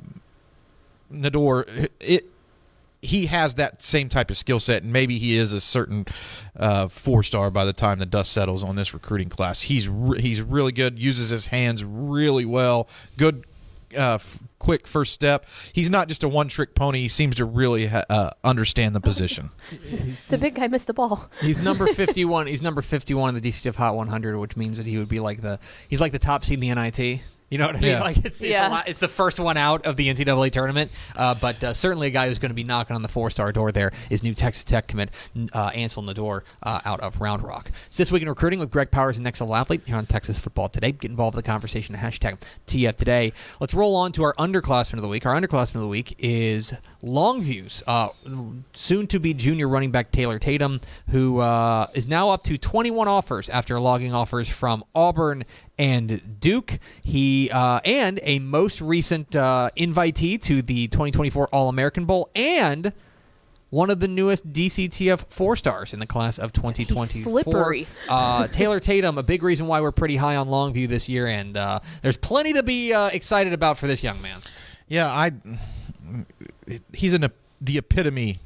Nedore. 1.12 1.88
It 2.00 2.30
he 3.06 3.26
has 3.26 3.54
that 3.54 3.82
same 3.82 4.08
type 4.08 4.30
of 4.30 4.36
skill 4.36 4.60
set, 4.60 4.82
and 4.82 4.92
maybe 4.92 5.18
he 5.18 5.36
is 5.38 5.52
a 5.52 5.60
certain 5.60 6.06
uh, 6.56 6.88
four 6.88 7.22
star 7.22 7.50
by 7.50 7.64
the 7.64 7.72
time 7.72 7.98
the 7.98 8.06
dust 8.06 8.32
settles 8.32 8.62
on 8.62 8.76
this 8.76 8.92
recruiting 8.92 9.28
class. 9.28 9.62
He's 9.62 9.88
re- 9.88 10.20
he's 10.20 10.42
really 10.42 10.72
good, 10.72 10.98
uses 10.98 11.30
his 11.30 11.46
hands 11.46 11.84
really 11.84 12.44
well, 12.44 12.88
good. 13.16 13.44
Uh, 13.96 14.14
f- 14.16 14.42
quick 14.58 14.86
first 14.88 15.12
step. 15.12 15.46
He's 15.72 15.88
not 15.88 16.08
just 16.08 16.24
a 16.24 16.28
one-trick 16.28 16.74
pony. 16.74 16.98
He 17.00 17.08
seems 17.08 17.36
to 17.36 17.44
really 17.44 17.86
ha- 17.86 18.04
uh, 18.10 18.30
understand 18.42 18.96
the 18.96 19.00
position. 19.00 19.50
the 20.28 20.36
big 20.36 20.56
guy 20.56 20.66
missed 20.66 20.88
the 20.88 20.92
ball. 20.92 21.30
He's 21.40 21.62
number 21.62 21.86
51. 21.94 22.48
He's 22.48 22.62
number 22.62 22.82
51 22.82 23.36
in 23.36 23.40
the 23.40 23.48
DCTF 23.48 23.76
Hot 23.76 23.94
100, 23.94 24.36
which 24.38 24.56
means 24.56 24.76
that 24.76 24.86
he 24.86 24.98
would 24.98 25.08
be 25.08 25.20
like 25.20 25.40
the 25.40 25.60
he's 25.88 26.00
like 26.00 26.10
the 26.10 26.18
top 26.18 26.44
seed 26.44 26.62
in 26.62 26.68
the 26.68 26.74
NIT. 26.74 27.20
You 27.48 27.58
know 27.58 27.66
what 27.66 27.76
I 27.76 27.80
mean? 27.80 27.90
Yeah. 27.90 28.00
Like 28.00 28.16
it's, 28.18 28.26
it's, 28.26 28.40
Yeah. 28.40 28.68
a 28.68 28.70
lot, 28.70 28.88
it's 28.88 28.98
the 28.98 29.06
first 29.08 29.38
one 29.38 29.56
out 29.56 29.86
of 29.86 29.96
the 29.96 30.08
NCAA 30.12 30.50
tournament, 30.50 30.90
uh, 31.14 31.34
but 31.34 31.62
uh, 31.62 31.72
certainly 31.74 32.08
a 32.08 32.10
guy 32.10 32.26
who's 32.26 32.40
going 32.40 32.50
to 32.50 32.54
be 32.56 32.64
knocking 32.64 32.96
on 32.96 33.02
the 33.02 33.08
four-star 33.08 33.52
door 33.52 33.70
there 33.70 33.92
is 34.10 34.24
new 34.24 34.34
Texas 34.34 34.64
Tech 34.64 34.88
commit 34.88 35.10
uh, 35.52 35.68
Ansel 35.68 36.02
Nedore 36.02 36.42
uh, 36.64 36.80
out 36.84 37.00
of 37.00 37.20
Round 37.20 37.42
Rock. 37.44 37.70
It's 37.86 37.96
this 37.98 38.10
week 38.10 38.22
in 38.22 38.28
recruiting 38.28 38.58
with 38.58 38.70
Greg 38.72 38.90
Powers 38.90 39.16
and 39.16 39.22
Next 39.24 39.40
Level 39.40 39.54
Athlete 39.54 39.82
here 39.86 39.94
on 39.96 40.06
Texas 40.06 40.38
Football 40.38 40.68
Today. 40.68 40.90
Get 40.90 41.10
involved 41.10 41.36
in 41.36 41.38
the 41.38 41.42
conversation 41.44 41.94
at 41.94 42.00
hashtag 42.02 42.38
TF 42.66 42.96
Today. 42.96 43.32
Let's 43.60 43.74
roll 43.74 43.94
on 43.94 44.10
to 44.12 44.24
our 44.24 44.34
underclassmen 44.34 44.94
of 44.94 45.02
the 45.02 45.08
week. 45.08 45.24
Our 45.24 45.34
underclassmen 45.34 45.76
of 45.76 45.82
the 45.82 45.86
week 45.88 46.16
is 46.18 46.74
Longview's 47.04 47.82
uh, 47.86 48.08
soon-to-be 48.72 49.34
junior 49.34 49.68
running 49.68 49.90
back 49.92 50.10
Taylor 50.10 50.38
Tatum, 50.40 50.80
who 51.10 51.38
uh, 51.38 51.86
is 51.94 52.08
now 52.08 52.30
up 52.30 52.42
to 52.44 52.58
21 52.58 53.06
offers 53.08 53.48
after 53.48 53.78
logging 53.78 54.12
offers 54.12 54.48
from 54.48 54.84
Auburn 54.94 55.44
and 55.78 56.40
Duke. 56.40 56.78
He 57.02 57.50
uh, 57.50 57.80
and 57.84 58.20
a 58.22 58.38
most 58.38 58.80
recent 58.80 59.34
uh, 59.34 59.70
invitee 59.76 60.40
to 60.42 60.62
the 60.62 60.88
2024 60.88 61.48
All 61.48 61.68
American 61.68 62.04
Bowl 62.04 62.30
and 62.34 62.92
one 63.70 63.90
of 63.90 64.00
the 64.00 64.08
newest 64.08 64.52
DCTF 64.52 65.26
four 65.28 65.56
stars 65.56 65.92
in 65.92 65.98
the 65.98 66.06
class 66.06 66.38
of 66.38 66.52
2024. 66.52 67.22
slippery. 67.22 67.86
Uh, 68.08 68.46
Taylor 68.48 68.80
Tatum, 68.80 69.18
a 69.18 69.22
big 69.22 69.42
reason 69.42 69.66
why 69.66 69.80
we're 69.80 69.92
pretty 69.92 70.16
high 70.16 70.36
on 70.36 70.48
Longview 70.48 70.88
this 70.88 71.08
year, 71.08 71.26
and 71.26 71.56
uh, 71.56 71.80
there's 72.02 72.16
plenty 72.16 72.52
to 72.54 72.62
be 72.62 72.92
uh, 72.92 73.08
excited 73.08 73.52
about 73.52 73.76
for 73.76 73.86
this 73.86 74.02
young 74.02 74.20
man. 74.22 74.40
Yeah, 74.88 75.08
I. 75.08 75.32
He's 76.92 77.12
in 77.12 77.28
the 77.60 77.78
epitome 77.78 78.38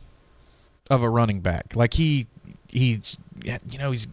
of 0.88 1.02
a 1.02 1.08
running 1.08 1.40
back. 1.40 1.76
Like 1.76 1.94
he, 1.94 2.26
he's, 2.68 3.18
you 3.44 3.78
know, 3.78 3.90
he's 3.92 4.08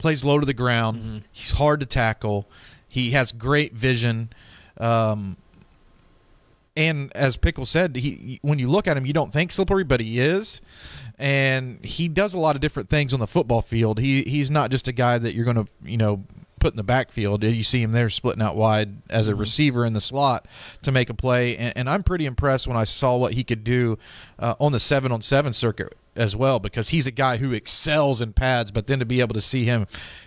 plays 0.00 0.24
low 0.24 0.40
to 0.40 0.46
the 0.46 0.54
ground. 0.54 1.22
He's 1.30 1.52
hard 1.52 1.78
to 1.80 1.86
tackle. 1.86 2.48
He 2.88 3.10
has 3.12 3.30
great 3.30 3.74
vision. 3.74 4.32
Um, 4.78 5.36
and 6.76 7.14
as 7.14 7.36
Pickle 7.36 7.66
said, 7.66 7.94
he 7.96 8.40
when 8.42 8.58
you 8.58 8.68
look 8.68 8.88
at 8.88 8.96
him, 8.96 9.06
you 9.06 9.12
don't 9.12 9.32
think 9.32 9.52
slippery, 9.52 9.84
but 9.84 10.00
he 10.00 10.18
is. 10.18 10.60
And 11.18 11.84
he 11.84 12.08
does 12.08 12.32
a 12.32 12.38
lot 12.38 12.54
of 12.54 12.62
different 12.62 12.88
things 12.88 13.12
on 13.12 13.20
the 13.20 13.26
football 13.26 13.60
field. 13.62 14.00
He 14.00 14.22
he's 14.22 14.50
not 14.50 14.70
just 14.70 14.88
a 14.88 14.92
guy 14.92 15.18
that 15.18 15.34
you're 15.34 15.44
going 15.44 15.64
to 15.64 15.66
you 15.84 15.98
know 15.98 16.24
put 16.58 16.72
in 16.72 16.76
the 16.76 16.82
backfield. 16.82 17.44
You 17.44 17.62
see 17.62 17.82
him 17.82 17.92
there 17.92 18.08
splitting 18.08 18.42
out 18.42 18.56
wide 18.56 18.96
as 19.10 19.28
a 19.28 19.34
receiver 19.34 19.84
in 19.84 19.92
the 19.92 20.00
slot 20.00 20.46
to 20.82 20.92
make 20.92 21.10
a 21.10 21.14
play. 21.14 21.56
And, 21.56 21.76
and 21.76 21.90
I'm 21.90 22.02
pretty 22.02 22.26
impressed 22.26 22.66
when 22.66 22.76
I 22.76 22.84
saw 22.84 23.16
what 23.16 23.32
he 23.32 23.44
could 23.44 23.64
do 23.64 23.98
uh, 24.38 24.54
on 24.60 24.72
the 24.72 24.80
seven 24.80 25.10
on 25.10 25.22
seven 25.22 25.52
circuit 25.52 25.96
as 26.20 26.36
well 26.36 26.58
because 26.60 26.90
he's 26.90 27.06
a 27.06 27.10
guy 27.10 27.38
who 27.38 27.52
excels 27.52 28.20
in 28.20 28.32
pads. 28.32 28.70
But 28.70 28.86
then 28.86 28.98
to 28.98 29.06
be 29.06 29.20
able 29.20 29.34
to 29.34 29.40
see 29.40 29.64
him 29.64 29.86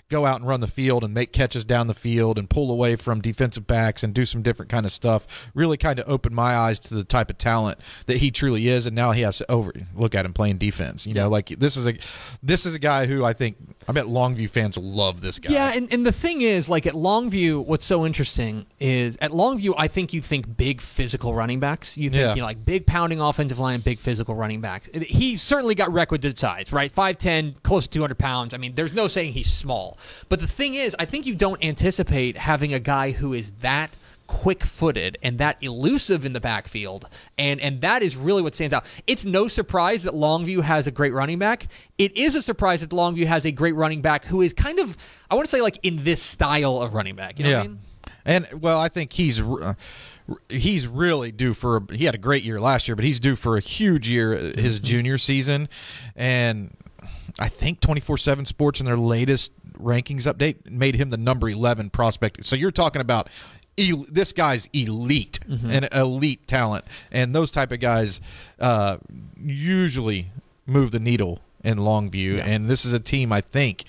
go 0.10 0.26
out 0.26 0.40
and 0.40 0.48
run 0.48 0.60
the 0.60 0.68
field 0.68 1.04
and 1.04 1.14
make 1.14 1.32
catches 1.34 1.66
down 1.66 1.88
the 1.88 1.94
field 1.94 2.38
and 2.38 2.50
pull 2.50 2.70
away 2.70 2.96
from 2.96 3.20
defensive 3.22 3.66
backs 3.66 4.04
and 4.04 4.14
do 4.14 4.26
some 4.26 4.42
different 4.42 4.70
kind 4.72 4.86
of 4.86 4.92
stuff 4.92 5.50
really 5.56 5.78
kind 5.78 5.98
of 6.00 6.08
opened 6.08 6.36
my 6.36 6.56
eyes 6.56 6.80
to 6.80 6.94
the 6.94 7.04
type 7.04 7.30
of 7.30 7.38
talent 7.38 7.80
that 8.06 8.18
he 8.18 8.30
truly 8.30 8.68
is 8.68 8.86
and 8.86 8.96
now 8.96 9.12
he 9.12 9.22
has 9.22 9.38
to 9.40 9.52
over 9.52 9.74
look 9.96 10.14
at 10.14 10.26
him 10.26 10.34
playing 10.34 10.58
defense 10.58 11.08
you 11.08 11.14
know 11.14 11.30
like 11.30 11.48
this 11.60 11.76
is 11.78 11.88
a 11.88 11.96
this 12.44 12.66
is 12.66 12.76
a 12.76 12.80
guy 12.80 13.06
who 13.06 13.24
I 13.26 13.34
think 13.34 13.56
I 13.88 13.92
bet 13.92 14.06
Longview 14.06 14.50
fans 14.50 14.78
love 14.78 15.22
this 15.22 15.40
guy 15.40 15.52
Yeah, 15.52 15.72
and, 15.76 15.92
and 15.92 16.06
the 16.06 16.12
thing 16.14 16.42
is, 16.42 16.70
like 16.70 16.86
at 16.86 16.94
Longview, 16.94 17.66
what's 17.66 17.86
so 17.86 18.06
interesting 18.06 18.66
is 18.80 19.18
at 19.20 19.32
Longview, 19.32 19.74
I 19.78 19.90
think 19.90 20.14
you 20.14 20.22
think 20.22 20.56
big 20.56 20.80
physical 20.80 21.34
running 21.34 21.60
backs. 21.60 21.98
You 21.98 22.10
think 22.10 22.22
Yeah. 22.22 22.34
you 22.36 22.40
know, 22.42 22.46
like 22.48 22.64
big 22.64 22.86
pounding 22.88 23.20
offensive 23.20 23.60
line, 23.60 23.82
big 23.82 24.00
physical 24.00 24.36
running 24.36 24.62
backs. 24.62 24.88
he 24.94 25.36
certainly 25.36 25.76
got 25.76 25.92
requisite 25.92 26.40
size, 26.40 26.72
right? 26.72 26.94
5'10, 26.96 27.62
close 27.64 27.84
to 27.84 27.90
200 27.90 28.18
pounds. 28.18 28.54
I 28.54 28.58
mean, 28.58 28.74
there's 28.76 28.94
no 28.94 29.10
saying 29.10 29.34
he's 29.34 29.52
small. 29.52 29.98
But 30.30 30.40
the 30.40 30.48
thing 30.48 30.74
is, 30.76 30.96
I 31.00 31.06
think 31.06 31.26
you 31.26 31.36
don't 31.36 31.64
anticipate 31.64 32.38
having 32.38 32.74
a 32.74 32.80
guy 32.80 33.12
who 33.12 33.34
is 33.34 33.52
that 33.62 33.96
quick-footed 34.26 35.18
and 35.22 35.38
that 35.38 35.58
elusive 35.62 36.26
in 36.26 36.32
the 36.34 36.40
backfield 36.40 37.08
and 37.38 37.60
and 37.60 37.82
that 37.82 38.02
is 38.02 38.16
really 38.16 38.42
what 38.42 38.56
stands 38.56 38.74
out 38.74 38.86
it's 39.06 39.26
no 39.26 39.50
surprise 39.50 40.04
that 40.04 40.14
longview 40.14 40.62
has 40.62 40.88
a 40.88 40.92
great 40.92 41.14
running 41.14 41.38
back 41.38 41.68
it 41.98 42.16
is 42.16 42.36
a 42.36 42.42
surprise 42.42 42.80
that 42.80 42.90
longview 42.92 43.26
has 43.26 43.46
a 43.46 43.52
great 43.52 43.74
running 43.76 44.02
back 44.02 44.24
who 44.26 44.42
is 44.42 44.54
kind 44.54 44.80
of 44.80 44.96
i 45.30 45.36
want 45.36 45.46
to 45.46 45.52
say 45.52 45.62
like 45.62 45.78
in 45.84 46.04
this 46.06 46.22
style 46.24 46.82
of 46.82 46.94
running 46.94 47.16
back 47.16 47.38
you 47.38 47.44
know 47.44 47.52
yeah. 47.52 47.58
what 47.58 47.66
i 47.66 47.68
mean 47.68 47.80
And 48.26 48.48
well, 48.62 48.80
I 48.80 48.88
think 48.88 49.12
he's 49.14 49.42
uh, 49.42 49.74
he's 50.50 50.88
really 50.88 51.32
due 51.34 51.54
for. 51.54 51.78
A, 51.78 51.96
he 51.96 52.06
had 52.06 52.16
a 52.16 52.18
great 52.18 52.44
year 52.44 52.60
last 52.60 52.88
year, 52.88 52.96
but 52.96 53.04
he's 53.04 53.20
due 53.20 53.36
for 53.36 53.58
a 53.58 53.60
huge 53.60 54.08
year 54.08 54.34
uh, 54.34 54.40
his 54.60 54.80
Mm-hmm. 54.80 54.86
junior 54.86 55.18
season. 55.18 55.68
And 56.16 56.76
I 57.38 57.50
think 57.50 57.82
twenty 57.82 58.00
four 58.02 58.18
seven 58.18 58.46
Sports 58.46 58.80
in 58.80 58.86
their 58.86 58.98
latest 58.98 59.52
rankings 59.84 60.32
update 60.32 60.70
made 60.70 60.96
him 60.96 61.10
the 61.10 61.18
number 61.18 61.50
eleven 61.50 61.90
prospect. 61.90 62.46
So 62.46 62.56
you're 62.56 62.72
talking 62.72 63.02
about. 63.02 63.30
El- 63.76 64.06
this 64.08 64.34
guy's 64.34 64.70
elite 64.72 65.40
Mm-hmm. 65.50 65.70
and 65.72 65.90
elite 65.92 66.48
talent, 66.48 66.86
and 67.12 67.34
those 67.34 67.50
type 67.50 67.72
of 67.72 67.80
guys 67.80 68.22
uh, 68.60 68.98
usually 69.44 70.28
move 70.68 70.92
the 70.92 71.00
needle 71.00 71.40
in 71.64 71.80
Longview. 71.80 72.40
And 72.40 72.70
this 72.70 72.86
is 72.86 72.94
a 72.94 73.00
team 73.00 73.32
I 73.32 73.42
think 73.42 73.86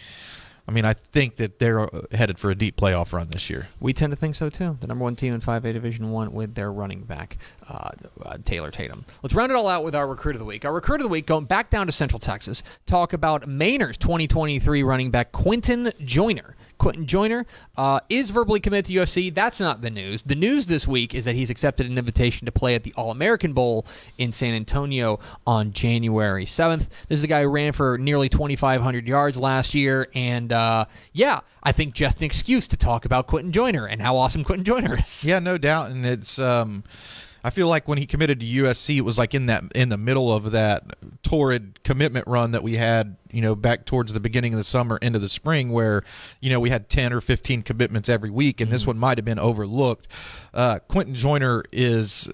I 0.67 0.73
mean, 0.73 0.85
I 0.87 0.95
think 0.95 1.37
that 1.37 1.59
they're 1.59 1.81
uh, 1.81 2.03
headed 2.13 2.39
for 2.39 2.51
a 2.51 2.55
deep 2.55 2.77
playoff 2.77 3.13
run 3.13 3.29
this 3.29 3.51
year. 3.51 3.69
We 3.81 3.93
tend 3.93 4.13
to 4.13 4.17
think 4.17 4.35
so 4.35 4.49
too. 4.49 4.79
The 4.81 4.87
number 4.87 5.05
one 5.05 5.15
team 5.15 5.35
in 5.35 5.41
5A 5.41 5.73
Division 5.75 6.11
One 6.11 6.33
with 6.33 6.55
their 6.55 6.73
running 6.73 7.03
back, 7.03 7.37
uh, 7.69 7.91
uh, 8.25 8.39
Taylor 8.45 8.71
Tatum. 8.71 9.05
Let's 9.23 9.35
round 9.35 9.53
it 9.53 9.57
all 9.57 9.69
out 9.69 9.85
with 9.85 9.95
our 9.95 10.07
recruit 10.07 10.37
of 10.37 10.39
the 10.39 10.47
week. 10.47 10.65
Our 10.65 10.73
recruit 10.73 10.97
of 10.97 11.03
the 11.03 11.09
week, 11.09 11.27
going 11.27 11.45
back 11.45 11.69
down 11.69 11.87
to 11.87 11.93
Central 11.93 12.19
Texas, 12.19 12.63
talk 12.87 13.13
about 13.13 13.47
Manor's 13.47 13.99
2023 13.99 14.83
running 14.83 15.11
back 15.11 15.33
Quinten 15.33 15.93
Joyner. 16.05 16.57
Quinten 16.79 17.07
Joyner 17.07 17.47
uh, 17.77 18.01
is 18.09 18.31
verbally 18.31 18.61
committed 18.61 18.87
to 18.87 18.93
USC. 19.01 19.35
That's 19.35 19.61
not 19.61 19.81
the 19.81 19.91
news. 19.91 20.23
The 20.23 20.35
news 20.35 20.67
this 20.67 20.87
week 20.87 21.15
is 21.15 21.25
that 21.25 21.35
he's 21.35 21.51
accepted 21.51 21.87
an 21.87 21.99
invitation 21.99 22.47
to 22.47 22.53
play 22.53 22.75
at 22.75 22.83
the 22.83 22.93
All 22.97 23.11
American 23.11 23.53
Bowl 23.53 23.87
in 24.19 24.33
San 24.33 24.55
Antonio 24.55 25.19
on 25.47 25.73
January 25.73 26.47
7th. 26.47 26.89
This 27.09 27.19
is 27.19 27.25
a 27.25 27.29
guy 27.29 27.43
who 27.43 27.49
ran 27.49 27.73
for 27.73 27.99
nearly 27.99 28.29
2,500 28.29 29.07
yards 29.07 29.37
last 29.37 29.75
year. 29.75 30.09
And 30.15 30.53
uh, 30.53 30.87
yeah, 31.13 31.41
I 31.63 31.73
think 31.73 31.95
just 31.95 32.19
an 32.19 32.25
excuse 32.25 32.67
to 32.69 32.77
talk 32.77 33.05
about 33.05 33.27
Quinten 33.29 33.51
Joyner 33.51 33.87
and 33.87 34.03
how 34.03 34.17
awesome 34.17 34.45
Quinten 34.45 34.65
Joyner 34.65 34.99
is. 34.99 35.25
Yeah, 35.25 35.39
no 35.39 35.59
doubt, 35.59 35.91
and 35.91 36.05
it's. 36.05 36.39
Um, 36.39 36.85
I 37.47 37.51
feel 37.51 37.69
like 37.69 37.87
when 37.87 37.99
he 37.99 38.07
committed 38.07 38.41
to 38.41 38.47
USC, 38.47 38.97
it 38.97 39.03
was 39.03 39.19
like 39.19 39.35
in 39.35 39.47
that 39.47 39.65
in 39.75 39.91
the 39.91 39.99
middle 39.99 40.35
of 40.35 40.51
that 40.53 40.97
torrid 41.23 41.79
commitment 41.85 42.27
run 42.27 42.53
that 42.53 42.63
we 42.63 42.77
had, 42.77 43.17
you 43.31 43.43
know, 43.43 43.55
back 43.55 43.85
towards 43.85 44.15
the 44.15 44.21
beginning 44.21 44.55
of 44.55 44.57
the 44.57 44.65
summer 44.65 44.97
into 44.97 45.19
the 45.19 45.29
spring, 45.29 45.71
where 45.71 46.03
you 46.41 46.49
know 46.49 46.59
we 46.59 46.71
had 46.71 46.89
ten 46.89 47.13
or 47.13 47.21
fifteen 47.21 47.63
commitments 47.63 48.09
every 48.09 48.31
week, 48.31 48.63
and 48.63 48.73
this 48.73 48.87
one 48.87 48.97
might 48.97 49.19
have 49.19 49.27
been 49.27 49.39
overlooked. 49.39 50.09
Uh, 50.55 50.79
Quinten 50.89 51.13
Joyner 51.13 51.63
is 51.71 52.31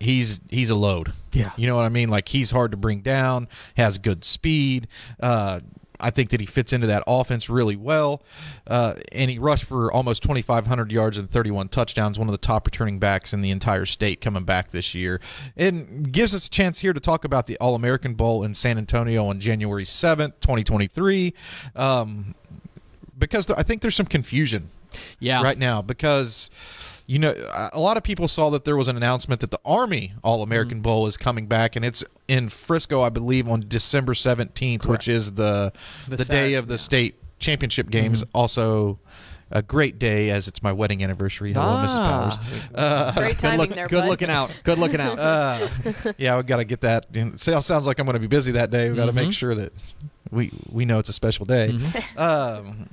he's 0.00 0.40
he's 0.48 0.70
a 0.70 0.74
load. 0.74 1.12
Yeah. 1.32 1.52
You 1.56 1.66
know 1.66 1.76
what 1.76 1.84
I 1.84 1.90
mean? 1.90 2.08
Like 2.08 2.28
he's 2.28 2.50
hard 2.50 2.70
to 2.70 2.78
bring 2.78 3.00
down, 3.02 3.48
has 3.76 3.98
good 3.98 4.24
speed. 4.24 4.88
Uh, 5.20 5.60
I 6.00 6.10
think 6.10 6.30
that 6.30 6.40
he 6.40 6.46
fits 6.46 6.72
into 6.72 6.86
that 6.88 7.02
offense 7.06 7.48
really 7.48 7.76
well. 7.76 8.22
Uh, 8.66 8.94
and 9.12 9.30
he 9.30 9.38
rushed 9.38 9.64
for 9.64 9.92
almost 9.92 10.22
2,500 10.22 10.90
yards 10.92 11.16
and 11.16 11.30
31 11.30 11.68
touchdowns, 11.68 12.18
one 12.18 12.28
of 12.28 12.32
the 12.32 12.38
top 12.38 12.66
returning 12.66 12.98
backs 12.98 13.32
in 13.32 13.40
the 13.40 13.50
entire 13.50 13.86
state 13.86 14.20
coming 14.20 14.44
back 14.44 14.70
this 14.70 14.94
year. 14.94 15.20
And 15.56 16.12
gives 16.12 16.34
us 16.34 16.46
a 16.46 16.50
chance 16.50 16.80
here 16.80 16.92
to 16.92 17.00
talk 17.00 17.24
about 17.24 17.46
the 17.46 17.56
All 17.58 17.74
American 17.74 18.14
Bowl 18.14 18.42
in 18.42 18.54
San 18.54 18.78
Antonio 18.78 19.26
on 19.26 19.40
January 19.40 19.84
7th, 19.84 20.40
2023. 20.40 21.34
Um, 21.76 22.34
because 23.18 23.46
th- 23.46 23.58
I 23.58 23.62
think 23.62 23.82
there's 23.82 23.94
some 23.96 24.06
confusion 24.06 24.70
Yeah. 25.18 25.42
right 25.42 25.58
now 25.58 25.82
because 25.82 26.48
you 27.10 27.18
know 27.18 27.34
a 27.72 27.80
lot 27.80 27.96
of 27.96 28.02
people 28.04 28.28
saw 28.28 28.50
that 28.50 28.64
there 28.64 28.76
was 28.76 28.86
an 28.86 28.96
announcement 28.96 29.40
that 29.40 29.50
the 29.50 29.58
Army 29.64 30.12
All 30.22 30.42
American 30.44 30.78
Mm-hmm. 30.78 30.82
Bowl 30.82 31.06
is 31.08 31.16
coming 31.16 31.46
back 31.46 31.74
and 31.74 31.84
it's 31.84 32.04
in 32.28 32.48
Frisco, 32.48 33.02
I 33.02 33.08
believe, 33.08 33.48
on 33.48 33.64
December 33.66 34.14
seventeenth, 34.14 34.86
which 34.86 35.08
is 35.08 35.32
the 35.32 35.72
The 36.08 36.16
the, 36.18 36.24
Sat- 36.24 36.32
day 36.32 36.54
of 36.54 36.68
the 36.68 36.74
yeah. 36.74 36.76
Mm-hmm. 36.76 36.84
state 36.84 37.14
championship 37.40 37.90
games. 37.90 38.22
Also. 38.32 38.98
A 39.52 39.62
great 39.62 39.98
day 39.98 40.30
as 40.30 40.46
it's 40.46 40.62
my 40.62 40.70
wedding 40.70 41.02
anniversary. 41.02 41.52
Hello, 41.52 41.66
Mrs. 41.84 41.88
Powers. 41.88 42.38
Ah. 42.72 43.12
Great 43.16 43.30
Good, 43.30 43.38
timing 43.40 43.58
look- 43.58 43.70
there, 43.74 43.88
good 43.88 44.02
bud. 44.02 44.08
looking 44.08 44.30
out. 44.30 44.52
Good 44.62 44.78
looking 44.78 45.00
out. 45.00 45.18
Uh, 45.18 45.68
yeah, 46.18 46.36
we've 46.36 46.46
got 46.46 46.58
to 46.58 46.64
get 46.64 46.82
that. 46.82 47.06
It 47.12 47.40
sounds 47.40 47.84
like 47.84 47.98
I'm 47.98 48.06
going 48.06 48.14
to 48.14 48.20
be 48.20 48.28
busy 48.28 48.52
that 48.52 48.70
day. 48.70 48.86
We've 48.86 48.96
got 48.96 49.06
to 49.06 49.10
Mhm. 49.12 49.16
make 49.26 49.32
sure 49.32 49.56
that 49.56 49.72
we 50.30 50.52
we 50.70 50.84
know 50.84 51.00
it's 51.00 51.08
a 51.08 51.12
special 51.12 51.46
day. 51.46 51.70
Mm-hmm. 51.72 52.16
Um, 52.16 52.88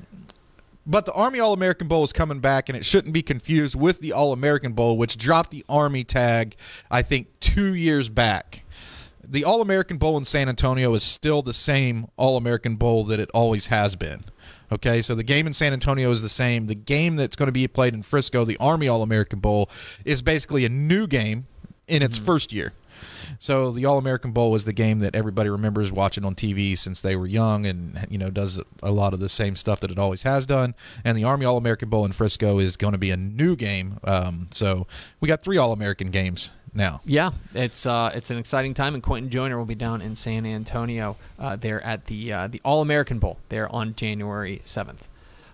but 0.87 1.05
the 1.05 1.11
Army 1.11 1.39
All 1.41 1.51
American 1.51 1.89
Bowl 1.89 2.03
is 2.05 2.13
coming 2.13 2.39
back, 2.39 2.69
and 2.69 2.77
it 2.77 2.85
shouldn't 2.85 3.13
be 3.13 3.21
confused 3.21 3.75
with 3.75 3.99
the 3.99 4.13
All 4.13 4.31
American 4.31 4.71
Bowl, 4.71 4.97
which 4.97 5.17
dropped 5.17 5.51
the 5.51 5.65
Army 5.67 6.05
tag, 6.05 6.55
I 6.89 7.01
think, 7.01 7.37
two 7.41 7.75
years 7.75 8.07
back. 8.07 8.63
The 9.21 9.43
All 9.43 9.61
American 9.61 9.97
Bowl 9.97 10.17
in 10.17 10.23
San 10.23 10.47
Antonio 10.47 10.93
is 10.93 11.03
still 11.03 11.41
the 11.41 11.53
same 11.53 12.07
All 12.15 12.37
American 12.37 12.77
Bowl 12.77 13.03
that 13.03 13.19
it 13.19 13.29
always 13.33 13.65
has 13.65 13.97
been. 13.97 14.23
Okay, 14.71 15.01
so 15.01 15.13
the 15.13 15.23
game 15.23 15.45
in 15.45 15.53
San 15.53 15.73
Antonio 15.73 16.09
is 16.11 16.21
the 16.21 16.29
same. 16.29 16.67
The 16.67 16.75
game 16.75 17.17
that's 17.17 17.35
going 17.35 17.47
to 17.47 17.53
be 17.53 17.67
played 17.67 17.93
in 17.93 18.01
Frisco, 18.01 18.45
the 18.45 18.57
Army 18.57 18.87
All 18.87 19.03
American 19.03 19.39
Bowl, 19.39 19.69
is 20.05 20.21
basically 20.21 20.63
a 20.63 20.69
new 20.69 21.05
game 21.05 21.47
in 21.87 22.01
its 22.01 22.15
mm-hmm. 22.15 22.25
first 22.25 22.53
year. 22.53 22.73
So 23.39 23.71
the 23.71 23.85
All 23.85 23.97
American 23.97 24.31
Bowl 24.31 24.51
was 24.51 24.65
the 24.65 24.73
game 24.73 24.99
that 24.99 25.15
everybody 25.15 25.49
remembers 25.49 25.91
watching 25.91 26.25
on 26.25 26.35
TV 26.35 26.77
since 26.77 27.01
they 27.01 27.15
were 27.15 27.27
young, 27.27 27.65
and 27.65 28.05
you 28.09 28.17
know 28.17 28.29
does 28.29 28.61
a 28.81 28.91
lot 28.91 29.13
of 29.13 29.19
the 29.19 29.29
same 29.29 29.55
stuff 29.55 29.79
that 29.81 29.91
it 29.91 29.99
always 29.99 30.23
has 30.23 30.45
done. 30.45 30.75
And 31.03 31.17
the 31.17 31.23
Army 31.23 31.45
All 31.45 31.57
American 31.57 31.89
Bowl 31.89 32.05
in 32.05 32.11
Frisco 32.11 32.59
is 32.59 32.77
going 32.77 32.93
to 32.93 32.97
be 32.97 33.11
a 33.11 33.17
new 33.17 33.55
game. 33.55 33.99
Um, 34.03 34.47
so 34.51 34.87
we 35.19 35.27
got 35.27 35.41
three 35.41 35.57
All 35.57 35.71
American 35.71 36.11
games 36.11 36.51
now. 36.73 37.01
Yeah, 37.05 37.31
it's 37.53 37.85
uh, 37.85 38.11
it's 38.13 38.29
an 38.29 38.37
exciting 38.37 38.73
time, 38.73 38.93
and 38.93 39.03
Quinten 39.03 39.29
Joyner 39.29 39.57
will 39.57 39.65
be 39.65 39.75
down 39.75 40.01
in 40.01 40.15
San 40.15 40.45
Antonio 40.45 41.17
uh, 41.39 41.55
there 41.55 41.83
at 41.83 42.05
the 42.05 42.31
uh, 42.31 42.47
the 42.47 42.61
All 42.63 42.81
American 42.81 43.19
Bowl 43.19 43.37
there 43.49 43.67
on 43.73 43.95
January 43.95 44.61
seventh. 44.65 45.07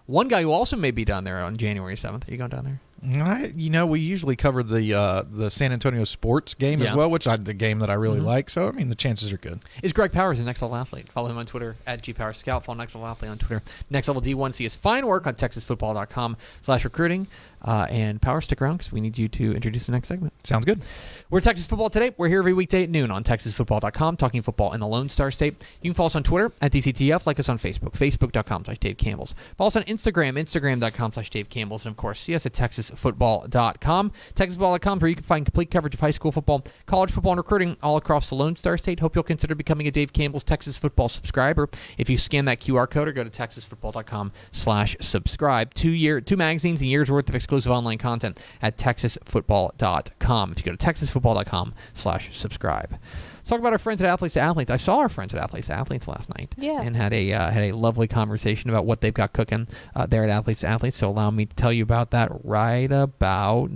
One 0.05 0.27
guy 0.27 0.41
who 0.41 0.51
also 0.51 0.75
may 0.75 0.91
be 0.91 1.05
down 1.05 1.23
there 1.23 1.41
on 1.41 1.55
January 1.57 1.95
seventh. 1.97 2.27
Are 2.27 2.31
you 2.31 2.37
going 2.37 2.49
down 2.49 2.65
there? 2.65 2.79
I, 3.05 3.51
you 3.55 3.69
know, 3.69 3.85
we 3.85 3.99
usually 3.99 4.35
cover 4.35 4.63
the 4.63 4.93
uh, 4.93 5.23
the 5.29 5.51
San 5.51 5.71
Antonio 5.73 6.03
sports 6.05 6.53
game 6.53 6.81
Yeah. 6.81 6.91
as 6.91 6.95
well, 6.95 7.09
which 7.11 7.27
I 7.27 7.35
the 7.37 7.53
game 7.53 7.79
that 7.79 7.89
I 7.89 7.95
really 7.95 8.19
Mhm. 8.21 8.25
like. 8.25 8.49
So 8.49 8.67
I 8.67 8.71
mean, 8.71 8.89
the 8.89 8.95
chances 8.95 9.31
are 9.31 9.37
good. 9.37 9.59
Is 9.81 9.91
Greg 9.91 10.11
Powers 10.11 10.39
an 10.39 10.45
next 10.45 10.61
level 10.61 10.77
athlete? 10.77 11.11
Follow 11.11 11.29
him 11.29 11.37
on 11.37 11.45
Twitter 11.45 11.75
at 11.85 12.01
GPower 12.01 12.35
Scout. 12.35 12.63
Follow 12.65 12.77
next 12.77 12.95
level 12.95 13.07
athlete 13.07 13.31
on 13.31 13.37
Twitter. 13.37 13.61
Next 13.89 14.07
level 14.07 14.21
D1. 14.21 14.53
See 14.55 14.63
his 14.63 14.75
fine 14.75 15.05
work 15.05 15.27
on 15.27 15.33
TexasFootball.com 15.33 16.37
slash 16.61 16.83
recruiting. 16.85 17.27
Uh, 17.63 17.87
and 17.89 18.21
Power, 18.21 18.41
stick 18.41 18.61
around 18.61 18.77
because 18.77 18.91
we 18.91 19.01
need 19.01 19.17
you 19.17 19.27
to 19.29 19.53
introduce 19.53 19.85
the 19.85 19.91
next 19.91 20.07
segment. 20.09 20.33
Sounds 20.45 20.65
good. 20.65 20.81
We're 21.29 21.41
Texas 21.41 21.65
Football 21.65 21.89
Today. 21.89 22.11
We're 22.17 22.27
here 22.27 22.39
every 22.39 22.53
weekday 22.53 22.83
at 22.83 22.89
noon 22.89 23.09
on 23.09 23.23
TexasFootball.com, 23.23 24.17
talking 24.17 24.41
football 24.41 24.73
in 24.73 24.79
the 24.79 24.87
Lone 24.87 25.09
Star 25.09 25.31
State. 25.31 25.55
You 25.81 25.89
can 25.89 25.95
follow 25.95 26.07
us 26.07 26.15
on 26.15 26.23
Twitter 26.23 26.51
at 26.61 26.71
DCTF, 26.71 27.25
like 27.25 27.39
us 27.39 27.49
on 27.49 27.57
Facebook, 27.57 27.93
Facebook.com 27.93 28.65
slash 28.65 28.79
Dave 28.79 28.97
Campbell's. 28.97 29.33
Follow 29.57 29.67
us 29.67 29.75
on 29.75 29.83
Instagram, 29.83 30.37
Instagram.com 30.37 31.13
slash 31.13 31.29
Dave 31.29 31.49
Campbell's. 31.49 31.85
And 31.85 31.91
of 31.93 31.97
course, 31.97 32.19
see 32.19 32.35
us 32.35 32.45
at 32.45 32.53
TexasFootball.com. 32.53 34.11
TexasFootball.com 34.35 34.99
where 34.99 35.09
you 35.09 35.15
can 35.15 35.23
find 35.23 35.45
complete 35.45 35.71
coverage 35.71 35.93
of 35.93 36.01
high 36.01 36.11
school 36.11 36.31
football, 36.31 36.65
college 36.85 37.11
football, 37.11 37.31
and 37.33 37.39
recruiting 37.39 37.77
all 37.81 37.97
across 37.97 38.29
the 38.29 38.35
Lone 38.35 38.55
Star 38.55 38.77
State. 38.77 38.99
Hope 38.99 39.15
you'll 39.15 39.23
consider 39.23 39.55
becoming 39.55 39.87
a 39.87 39.91
Dave 39.91 40.11
Campbell's 40.13 40.43
Texas 40.43 40.77
Football 40.77 41.09
subscriber. 41.09 41.69
If 41.97 42.09
you 42.09 42.17
scan 42.17 42.45
that 42.45 42.59
QR 42.59 42.89
code 42.89 43.07
or 43.07 43.13
go 43.13 43.23
to 43.23 43.29
TexasFootball.com 43.29 44.31
slash 44.51 44.97
subscribe. 44.99 45.73
Two 45.73 45.91
year, 45.91 46.19
two 46.21 46.37
magazines, 46.37 46.81
a 46.81 46.85
year's 46.85 47.09
worth 47.09 47.29
of 47.29 47.35
exclusive 47.35 47.52
online 47.67 47.97
content 47.97 48.37
at 48.61 48.77
TexasFootball.com. 48.77 50.51
If 50.51 50.59
you 50.59 50.63
go 50.71 50.75
to 50.75 50.85
TexasFootball.com 50.85 51.73
slash 51.93 52.37
subscribe. 52.37 52.97
Let's 53.37 53.49
talk 53.49 53.59
about 53.59 53.73
our 53.73 53.79
friends 53.79 54.01
at 54.01 54.07
Athletes 54.07 54.33
to 54.35 54.39
Athletes. 54.39 54.71
I 54.71 54.77
saw 54.77 54.99
our 54.99 55.09
friends 55.09 55.33
at 55.33 55.39
Athletes 55.41 55.67
to 55.67 55.73
Athletes 55.73 56.07
last 56.07 56.29
night, 56.37 56.53
Yeah. 56.57 56.81
and 56.81 56.95
had 56.95 57.11
a 57.13 57.33
uh, 57.33 57.49
had 57.51 57.63
a 57.63 57.73
lovely 57.75 58.07
conversation 58.07 58.69
about 58.69 58.85
what 58.85 59.01
they've 59.01 59.13
got 59.13 59.33
cooking 59.33 59.67
uh, 59.95 60.05
there 60.05 60.23
at 60.23 60.29
Athletes 60.29 60.61
to 60.61 60.67
Athletes. 60.67 60.97
So 60.97 61.09
allow 61.09 61.29
me 61.29 61.45
to 61.45 61.55
tell 61.55 61.73
you 61.73 61.83
about 61.83 62.11
that 62.11 62.31
right 62.45 62.89
about 62.91 63.69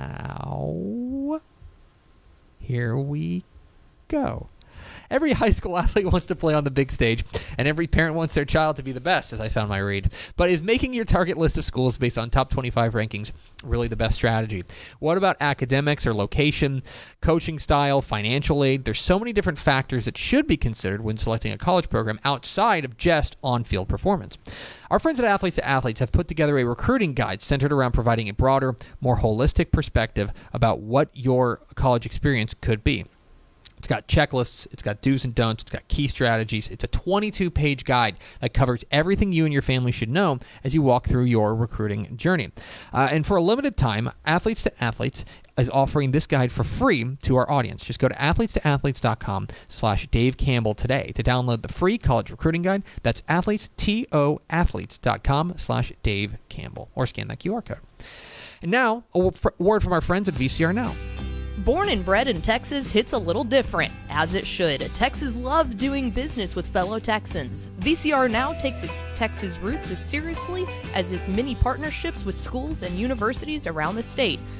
now. 0.00 1.40
Here 2.60 2.96
we 2.96 3.42
go. 4.08 4.48
Every 5.10 5.32
high 5.32 5.52
school 5.52 5.76
athlete 5.78 6.10
wants 6.10 6.26
to 6.28 6.36
play 6.36 6.54
on 6.54 6.64
the 6.64 6.70
big 6.70 6.92
stage, 6.92 7.24
and 7.58 7.66
every 7.66 7.86
parent 7.86 8.14
wants 8.14 8.34
their 8.34 8.44
child 8.44 8.76
to 8.76 8.82
be 8.82 8.92
the 8.92 9.00
best, 9.00 9.32
as 9.32 9.40
I 9.40 9.48
found 9.48 9.68
my 9.68 9.78
read. 9.78 10.12
But 10.36 10.50
is 10.50 10.62
making 10.62 10.94
your 10.94 11.04
target 11.04 11.36
list 11.36 11.58
of 11.58 11.64
schools 11.64 11.98
based 11.98 12.16
on 12.16 12.30
top 12.30 12.50
25 12.50 12.92
rankings 12.92 13.32
really 13.64 13.88
the 13.88 13.96
best 13.96 14.14
strategy? 14.14 14.64
What 15.00 15.18
about 15.18 15.36
academics 15.40 16.06
or 16.06 16.14
location, 16.14 16.82
coaching 17.20 17.58
style, 17.58 18.00
financial 18.00 18.62
aid? 18.62 18.84
There's 18.84 19.00
so 19.00 19.18
many 19.18 19.32
different 19.32 19.58
factors 19.58 20.04
that 20.04 20.16
should 20.16 20.46
be 20.46 20.56
considered 20.56 21.02
when 21.02 21.18
selecting 21.18 21.52
a 21.52 21.58
college 21.58 21.90
program 21.90 22.20
outside 22.24 22.84
of 22.84 22.96
just 22.96 23.36
on 23.42 23.64
field 23.64 23.88
performance. 23.88 24.38
Our 24.90 24.98
friends 24.98 25.18
at 25.18 25.24
Athletes 25.24 25.56
to 25.56 25.66
Athletes 25.66 26.00
have 26.00 26.12
put 26.12 26.28
together 26.28 26.58
a 26.58 26.64
recruiting 26.64 27.14
guide 27.14 27.42
centered 27.42 27.72
around 27.72 27.92
providing 27.92 28.28
a 28.28 28.34
broader, 28.34 28.76
more 29.00 29.18
holistic 29.18 29.70
perspective 29.72 30.32
about 30.52 30.80
what 30.80 31.10
your 31.12 31.60
college 31.74 32.06
experience 32.06 32.54
could 32.60 32.82
be. 32.84 33.06
It's 33.80 33.88
got 33.88 34.06
checklists, 34.08 34.66
it's 34.72 34.82
got 34.82 35.00
do's 35.00 35.24
and 35.24 35.34
don'ts, 35.34 35.62
it's 35.62 35.70
got 35.70 35.88
key 35.88 36.06
strategies. 36.06 36.68
It's 36.68 36.84
a 36.84 36.86
22 36.86 37.50
page 37.50 37.86
guide 37.86 38.16
that 38.42 38.52
covers 38.52 38.84
everything 38.90 39.32
you 39.32 39.46
and 39.46 39.54
your 39.54 39.62
family 39.62 39.90
should 39.90 40.10
know 40.10 40.38
as 40.62 40.74
you 40.74 40.82
walk 40.82 41.08
through 41.08 41.24
your 41.24 41.54
recruiting 41.54 42.14
journey. 42.18 42.52
Uh, 42.92 43.08
and 43.10 43.24
for 43.24 43.38
a 43.38 43.42
limited 43.42 43.78
time, 43.78 44.10
Athletes 44.26 44.62
to 44.64 44.84
Athletes 44.84 45.24
is 45.56 45.70
offering 45.70 46.10
this 46.10 46.26
guide 46.26 46.52
for 46.52 46.62
free 46.62 47.16
to 47.22 47.36
our 47.36 47.50
audience. 47.50 47.82
Just 47.82 47.98
go 47.98 48.06
to 48.06 48.14
athletetoathletes.com 48.16 49.48
slash 49.68 50.06
Dave 50.08 50.36
Campbell 50.36 50.74
today 50.74 51.12
to 51.14 51.22
download 51.22 51.62
the 51.62 51.72
free 51.72 51.96
college 51.96 52.30
recruiting 52.30 52.60
guide. 52.60 52.82
That's 53.02 53.22
athletes, 53.28 53.70
T-O 53.78 54.42
athletes.com 54.50 55.54
slash 55.56 55.90
Dave 56.02 56.36
Campbell 56.50 56.90
or 56.94 57.06
scan 57.06 57.28
that 57.28 57.40
QR 57.40 57.64
code. 57.64 57.78
And 58.60 58.70
now, 58.70 59.04
a 59.14 59.32
word 59.58 59.82
from 59.82 59.94
our 59.94 60.02
friends 60.02 60.28
at 60.28 60.34
VCR 60.34 60.74
Now. 60.74 60.94
Born 61.64 61.90
and 61.90 62.02
bred 62.02 62.26
in 62.26 62.40
Texas 62.40 62.90
hits 62.90 63.12
a 63.12 63.18
little 63.18 63.44
different, 63.44 63.92
as 64.08 64.32
it 64.32 64.46
should. 64.46 64.80
Texas 64.94 65.34
loves 65.34 65.74
doing 65.74 66.10
business 66.10 66.56
with 66.56 66.66
fellow 66.66 66.98
Texans. 66.98 67.66
VCR 67.80 68.30
now 68.30 68.54
takes 68.54 68.82
its 68.82 68.94
Texas 69.14 69.58
roots 69.58 69.90
as 69.90 70.02
seriously 70.02 70.66
as 70.94 71.12
its 71.12 71.28
many 71.28 71.54
partnerships 71.54 72.24
with 72.24 72.34
schools 72.34 72.82
and 72.82 72.98
universities 72.98 73.66
around 73.66 73.96
the 73.96 74.02
state. 74.02 74.40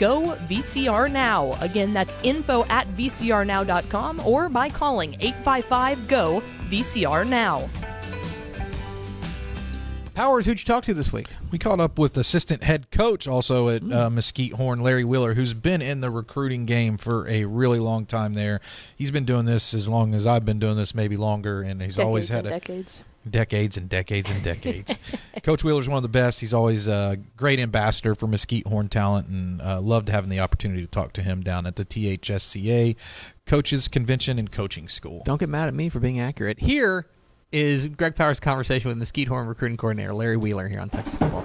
GO 0.00 0.34
VCR 0.48 1.12
Now. 1.12 1.58
Again, 1.60 1.92
that's 1.92 2.16
info 2.22 2.64
at 2.64 2.88
vcrnow.com 2.96 4.20
or 4.20 4.48
by 4.48 4.70
calling 4.70 5.14
855 5.20 6.08
GO 6.08 6.42
VCR 6.70 7.28
Now. 7.28 7.68
Powers, 10.14 10.46
who'd 10.46 10.58
you 10.58 10.64
talk 10.64 10.84
to 10.84 10.94
this 10.94 11.12
week? 11.12 11.28
We 11.50 11.58
caught 11.58 11.80
up 11.80 11.98
with 11.98 12.16
assistant 12.16 12.62
head 12.62 12.90
coach 12.90 13.28
also 13.28 13.68
at 13.68 13.82
uh, 13.92 14.08
Mesquite 14.08 14.54
Horn, 14.54 14.80
Larry 14.80 15.04
Wheeler, 15.04 15.34
who's 15.34 15.54
been 15.54 15.82
in 15.82 16.00
the 16.00 16.10
recruiting 16.10 16.64
game 16.64 16.96
for 16.96 17.28
a 17.28 17.44
really 17.44 17.78
long 17.78 18.06
time 18.06 18.32
there. 18.32 18.60
He's 18.96 19.10
been 19.10 19.24
doing 19.24 19.44
this 19.44 19.74
as 19.74 19.86
long 19.86 20.14
as 20.14 20.26
I've 20.26 20.44
been 20.44 20.58
doing 20.58 20.76
this, 20.76 20.94
maybe 20.94 21.16
longer, 21.16 21.62
and 21.62 21.80
he's 21.80 21.98
always 21.98 22.28
had 22.30 22.46
and 22.46 22.48
a 22.48 22.50
decades. 22.58 23.04
Decades 23.28 23.76
and 23.76 23.88
decades 23.88 24.30
and 24.30 24.42
decades. 24.42 24.98
Coach 25.42 25.62
Wheeler's 25.62 25.88
one 25.88 25.96
of 25.96 26.02
the 26.02 26.08
best. 26.08 26.40
He's 26.40 26.54
always 26.54 26.86
a 26.86 27.18
great 27.36 27.58
ambassador 27.58 28.14
for 28.14 28.26
Mesquite 28.26 28.66
Horn 28.66 28.88
talent, 28.88 29.28
and 29.28 29.60
uh, 29.60 29.80
loved 29.80 30.08
having 30.08 30.30
the 30.30 30.40
opportunity 30.40 30.80
to 30.80 30.86
talk 30.86 31.12
to 31.14 31.22
him 31.22 31.42
down 31.42 31.66
at 31.66 31.76
the 31.76 31.84
THSCA 31.84 32.96
Coaches 33.46 33.88
Convention 33.88 34.38
and 34.38 34.50
Coaching 34.50 34.88
School. 34.88 35.22
Don't 35.24 35.38
get 35.38 35.48
mad 35.48 35.68
at 35.68 35.74
me 35.74 35.88
for 35.88 36.00
being 36.00 36.20
accurate. 36.20 36.60
Here 36.60 37.06
is 37.52 37.88
Greg 37.88 38.14
Powers' 38.14 38.40
conversation 38.40 38.88
with 38.88 38.98
Mesquite 38.98 39.28
Horn 39.28 39.46
recruiting 39.46 39.76
coordinator 39.76 40.14
Larry 40.14 40.36
Wheeler 40.36 40.68
here 40.68 40.80
on 40.80 40.88
Texas 40.88 41.18
Football. 41.18 41.44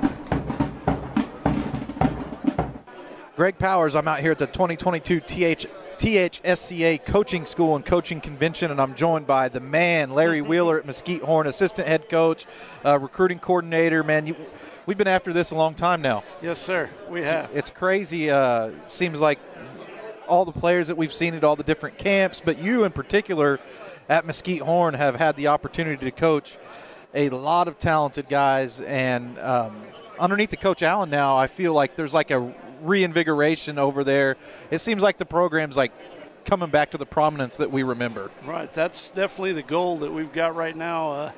Greg 3.36 3.60
Powers. 3.60 3.95
I'm 3.95 4.08
out 4.08 4.21
here 4.21 4.32
at 4.32 4.38
the 4.38 4.48
2022 4.48 5.19
TH, 5.19 5.67
THSCA 5.98 7.04
Coaching 7.06 7.45
School 7.45 7.76
and 7.76 7.86
Coaching 7.86 8.21
Convention, 8.21 8.71
and 8.71 8.80
I'm 8.80 8.95
joined 8.95 9.28
by 9.28 9.50
the 9.50 9.60
man, 9.60 10.12
Larry 10.12 10.41
Wheeler 10.41 10.80
at 10.80 10.86
Mesquite 10.86 11.21
Horn, 11.21 11.45
assistant 11.45 11.86
head 11.86 12.08
coach, 12.08 12.45
uh, 12.86 12.98
recruiting 12.98 13.39
coordinator. 13.39 14.04
Man, 14.04 14.28
you, 14.28 14.38
we've 14.86 14.98
been 14.98 15.10
after 15.10 15.34
this 15.34 15.52
a 15.52 15.56
long 15.56 15.74
time 15.74 16.02
now. 16.02 16.24
Yes, 16.41 16.60
sir. 16.60 16.89
We 17.10 17.24
have. 17.24 17.50
It's 17.54 17.69
crazy. 17.69 18.30
Uh, 18.30 18.71
seems 18.86 19.19
like 19.19 19.39
all 20.30 20.45
the 20.45 20.54
players 20.54 20.88
that 20.88 20.95
we've 20.95 21.13
seen 21.13 21.34
at 21.34 21.43
all 21.43 21.58
the 21.58 21.63
different 21.63 21.98
camps, 21.98 22.41
but 22.43 22.58
you 22.58 22.86
in 22.86 22.93
particular 22.93 23.60
at 24.08 24.26
Mesquite 24.26 24.62
Horn 24.62 24.93
have 24.93 25.17
had 25.17 25.36
the 25.36 25.48
opportunity 25.48 26.06
to 26.06 26.12
coach 26.12 26.58
a 27.13 27.30
lot 27.30 27.67
of 27.67 27.80
talented 27.80 28.30
guys. 28.30 28.80
And 28.80 29.38
um, 29.39 29.76
underneath 30.17 30.52
the 30.52 30.58
Coach 30.58 30.82
Allen 30.82 31.10
now, 31.10 31.36
I 31.36 31.48
feel 31.48 31.74
like 31.74 31.98
there's 31.98 32.13
like 32.13 32.32
a 32.32 32.54
reinvigoration 32.86 33.78
over 33.78 34.04
there. 34.04 34.38
It 34.71 34.80
seems 34.80 35.04
like 35.04 35.17
the 35.17 35.26
program's 35.26 35.78
like 35.78 35.91
coming 36.45 36.69
back 36.69 36.91
to 36.91 36.98
the 36.98 37.06
prominence 37.06 37.58
that 37.58 37.71
we 37.71 37.84
remember. 37.84 38.32
Right. 38.45 38.71
That's 38.74 39.10
definitely 39.10 39.54
the 39.54 39.63
goal 39.63 39.98
that 39.98 40.13
we've 40.13 40.32
got 40.32 40.56
right 40.56 40.76
now. 40.76 41.12
Uh, 41.12 41.32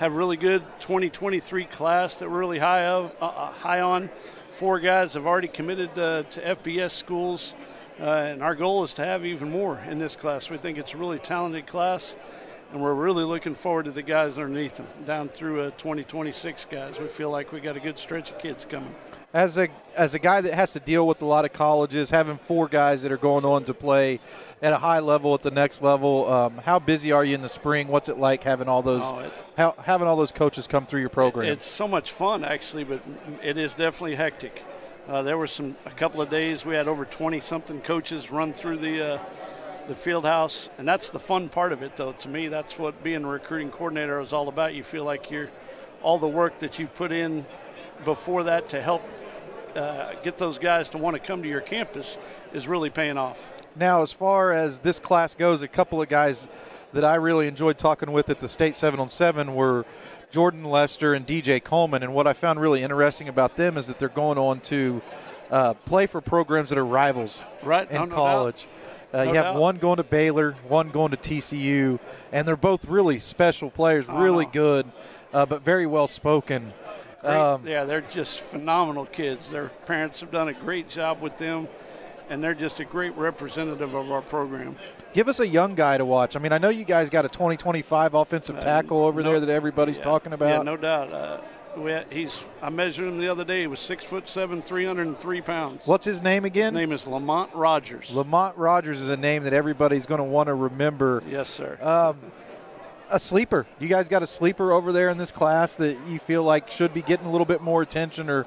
have 0.00 0.14
really 0.14 0.38
good 0.38 0.62
2023 0.80 1.66
class 1.66 2.16
that 2.16 2.30
we're 2.30 2.38
really 2.38 2.58
high 2.58 2.86
of 2.86 3.14
uh, 3.20 3.26
uh, 3.26 3.52
high 3.52 3.80
on. 3.82 4.08
Four 4.50 4.80
guys 4.80 5.12
have 5.12 5.26
already 5.26 5.46
committed 5.46 5.90
uh, 5.98 6.22
to 6.22 6.56
FBS 6.56 6.92
schools, 6.92 7.52
uh, 8.00 8.04
and 8.04 8.42
our 8.42 8.54
goal 8.54 8.82
is 8.82 8.94
to 8.94 9.04
have 9.04 9.26
even 9.26 9.50
more 9.50 9.78
in 9.86 9.98
this 9.98 10.16
class. 10.16 10.48
We 10.48 10.56
think 10.56 10.78
it's 10.78 10.94
a 10.94 10.96
really 10.96 11.18
talented 11.18 11.66
class, 11.66 12.16
and 12.72 12.80
we're 12.80 12.94
really 12.94 13.24
looking 13.24 13.54
forward 13.54 13.84
to 13.84 13.90
the 13.90 14.00
guys 14.00 14.38
underneath 14.38 14.78
them 14.78 14.86
down 15.06 15.28
through 15.28 15.60
uh, 15.60 15.70
2026 15.72 16.64
guys. 16.70 16.98
We 16.98 17.06
feel 17.06 17.30
like 17.30 17.52
we 17.52 17.60
got 17.60 17.76
a 17.76 17.80
good 17.80 17.98
stretch 17.98 18.30
of 18.30 18.38
kids 18.38 18.64
coming. 18.64 18.94
As 19.32 19.56
a 19.58 19.68
as 19.96 20.14
a 20.14 20.18
guy 20.18 20.40
that 20.40 20.54
has 20.54 20.72
to 20.72 20.80
deal 20.80 21.06
with 21.06 21.22
a 21.22 21.24
lot 21.26 21.44
of 21.44 21.52
colleges, 21.52 22.10
having 22.10 22.36
four 22.38 22.66
guys 22.68 23.02
that 23.02 23.12
are 23.12 23.16
going 23.16 23.44
on 23.44 23.64
to 23.64 23.74
play 23.74 24.18
at 24.62 24.72
a 24.72 24.76
high 24.78 24.98
level 25.00 25.34
at 25.34 25.42
the 25.42 25.50
next 25.50 25.82
level, 25.82 26.30
um, 26.32 26.58
how 26.58 26.78
busy 26.80 27.12
are 27.12 27.24
you 27.24 27.34
in 27.34 27.42
the 27.42 27.48
spring? 27.48 27.86
What's 27.88 28.08
it 28.08 28.18
like 28.18 28.42
having 28.44 28.68
all 28.68 28.82
those 28.82 29.02
Oh, 29.04 29.18
it- 29.20 29.32
how, 29.56 29.74
having 29.84 30.08
all 30.08 30.16
those 30.16 30.32
coaches 30.32 30.66
come 30.66 30.84
through 30.86 31.00
your 31.00 31.10
program? 31.10 31.46
It's 31.52 31.66
so 31.66 31.86
much 31.86 32.10
fun, 32.12 32.44
actually, 32.44 32.84
but 32.84 33.00
it 33.42 33.56
is 33.58 33.74
definitely 33.74 34.16
hectic. 34.16 34.64
Uh, 35.08 35.22
there 35.22 35.36
were 35.38 35.46
some 35.46 35.76
a 35.86 35.90
couple 35.90 36.20
of 36.20 36.28
days 36.30 36.64
we 36.64 36.74
had 36.74 36.88
over 36.88 37.04
20 37.04 37.40
something 37.40 37.80
coaches 37.82 38.30
run 38.32 38.52
through 38.52 38.78
the 38.78 39.14
uh, 39.14 39.18
the 39.86 39.94
field 39.94 40.24
house, 40.24 40.68
and 40.78 40.88
that's 40.88 41.10
the 41.10 41.20
fun 41.20 41.48
part 41.48 41.72
of 41.72 41.82
it. 41.82 41.94
Though 41.96 42.12
to 42.12 42.28
me, 42.28 42.48
that's 42.48 42.78
what 42.78 43.02
being 43.04 43.24
a 43.24 43.28
recruiting 43.28 43.70
coordinator 43.70 44.20
is 44.20 44.32
all 44.32 44.48
about. 44.48 44.74
You 44.74 44.82
feel 44.82 45.04
like 45.04 45.30
you're 45.30 45.50
all 46.02 46.18
the 46.18 46.28
work 46.28 46.58
that 46.60 46.78
you've 46.78 46.94
put 46.94 47.12
in 47.12 47.44
before 48.04 48.44
that 48.44 48.68
to 48.70 48.80
help 48.82 49.02
uh, 49.76 50.14
get 50.22 50.38
those 50.38 50.58
guys 50.58 50.90
to 50.90 50.98
want 50.98 51.14
to 51.14 51.20
come 51.20 51.42
to 51.42 51.48
your 51.48 51.60
campus 51.60 52.18
is 52.52 52.66
really 52.66 52.90
paying 52.90 53.16
off. 53.18 53.38
Now, 53.76 54.02
as 54.02 54.12
far 54.12 54.52
as 54.52 54.80
this 54.80 54.98
class 54.98 55.34
goes, 55.34 55.62
a 55.62 55.68
couple 55.68 56.02
of 56.02 56.08
guys 56.08 56.48
that 56.92 57.04
I 57.04 57.14
really 57.16 57.46
enjoyed 57.46 57.78
talking 57.78 58.10
with 58.10 58.30
at 58.30 58.40
the 58.40 58.48
state 58.48 58.74
seven 58.74 58.98
on 58.98 59.08
seven 59.08 59.54
were 59.54 59.84
Jordan 60.32 60.64
Lester 60.64 61.14
and 61.14 61.24
DJ 61.26 61.62
Coleman. 61.62 62.02
And 62.02 62.12
what 62.14 62.26
I 62.26 62.32
found 62.32 62.60
really 62.60 62.82
interesting 62.82 63.28
about 63.28 63.56
them 63.56 63.76
is 63.78 63.86
that 63.86 63.98
they're 64.00 64.08
going 64.08 64.38
on 64.38 64.58
to 64.60 65.00
uh, 65.50 65.74
play 65.74 66.06
for 66.06 66.20
programs 66.20 66.70
that 66.70 66.78
are 66.78 66.84
rivals 66.86 67.44
Right, 67.62 67.88
in 67.90 68.08
no, 68.08 68.14
college. 68.14 68.66
Uh, 69.12 69.18
No 69.18 69.22
you 69.30 69.34
have 69.36 69.44
doubt. 69.46 69.56
one 69.56 69.76
going 69.78 69.96
to 69.96 70.04
Baylor, 70.04 70.52
one 70.68 70.88
going 70.90 71.10
to 71.12 71.16
TCU, 71.16 71.98
and 72.32 72.46
they're 72.46 72.56
both 72.56 72.86
really 72.86 73.18
special 73.20 73.70
players, 73.70 74.06
Oh, 74.08 74.18
really 74.20 74.46
good, 74.46 74.86
uh, 75.32 75.46
but 75.46 75.62
very 75.62 75.86
well 75.86 76.06
spoken. 76.06 76.72
Great- 77.22 77.34
Um, 77.36 77.62
yeah, 77.66 77.84
they're 77.84 78.00
just 78.00 78.40
phenomenal 78.40 79.06
kids. 79.06 79.50
Their 79.50 79.68
parents 79.86 80.20
have 80.20 80.30
done 80.30 80.48
a 80.48 80.52
great 80.54 80.88
job 80.88 81.20
with 81.20 81.36
them, 81.38 81.68
and 82.28 82.42
they're 82.42 82.54
just 82.54 82.80
a 82.80 82.84
great 82.84 83.16
representative 83.16 83.94
of 83.94 84.10
our 84.10 84.22
program. 84.22 84.76
Give 85.12 85.28
us 85.28 85.40
a 85.40 85.46
young 85.46 85.74
guy 85.74 85.98
to 85.98 86.04
watch. 86.04 86.36
I 86.36 86.38
mean, 86.38 86.52
I 86.52 86.58
know 86.58 86.68
you 86.68 86.84
guys 86.84 87.10
got 87.10 87.24
a 87.24 87.28
2025 87.28 88.14
offensive 88.14 88.58
tackle 88.60 89.04
over 89.04 89.20
Uh, 89.20 89.24
no- 89.24 89.30
there 89.32 89.40
that 89.40 89.50
everybody's 89.50 89.98
Yeah. 89.98 90.04
talking 90.04 90.32
about. 90.32 90.48
Yeah, 90.48 90.62
no 90.62 90.76
doubt. 90.76 91.12
Uh, 91.12 91.38
had, 91.86 92.06
he's. 92.10 92.42
I 92.62 92.70
measured 92.70 93.06
him 93.06 93.18
the 93.18 93.28
other 93.28 93.44
day. 93.44 93.60
He 93.62 93.66
was 93.66 93.80
six 93.80 94.02
foot 94.04 94.26
seven, 94.26 94.60
303 94.62 95.40
pounds. 95.40 95.82
What's 95.86 96.04
his 96.04 96.20
name 96.22 96.44
again? 96.44 96.74
His 96.74 96.80
name 96.80 96.92
is 96.92 97.06
Lamont 97.06 97.50
Rogers. 97.54 98.10
Lamont 98.12 98.56
Rogers 98.56 99.00
is 99.00 99.08
a 99.08 99.16
name 99.16 99.44
that 99.44 99.52
everybody's 99.52 100.06
going 100.06 100.18
to 100.18 100.24
want 100.24 100.46
to 100.48 100.54
remember. 100.54 101.22
yes, 101.28 101.48
sir. 101.48 101.78
Um, 101.82 102.16
a 103.10 103.18
sleeper. 103.20 103.66
You 103.78 103.88
guys 103.88 104.08
got 104.08 104.22
a 104.22 104.26
sleeper 104.26 104.72
over 104.72 104.92
there 104.92 105.08
in 105.08 105.18
this 105.18 105.30
class 105.30 105.74
that 105.76 105.96
you 106.08 106.18
feel 106.18 106.42
like 106.42 106.70
should 106.70 106.94
be 106.94 107.02
getting 107.02 107.26
a 107.26 107.30
little 107.30 107.44
bit 107.44 107.60
more 107.60 107.82
attention, 107.82 108.28
or 108.30 108.46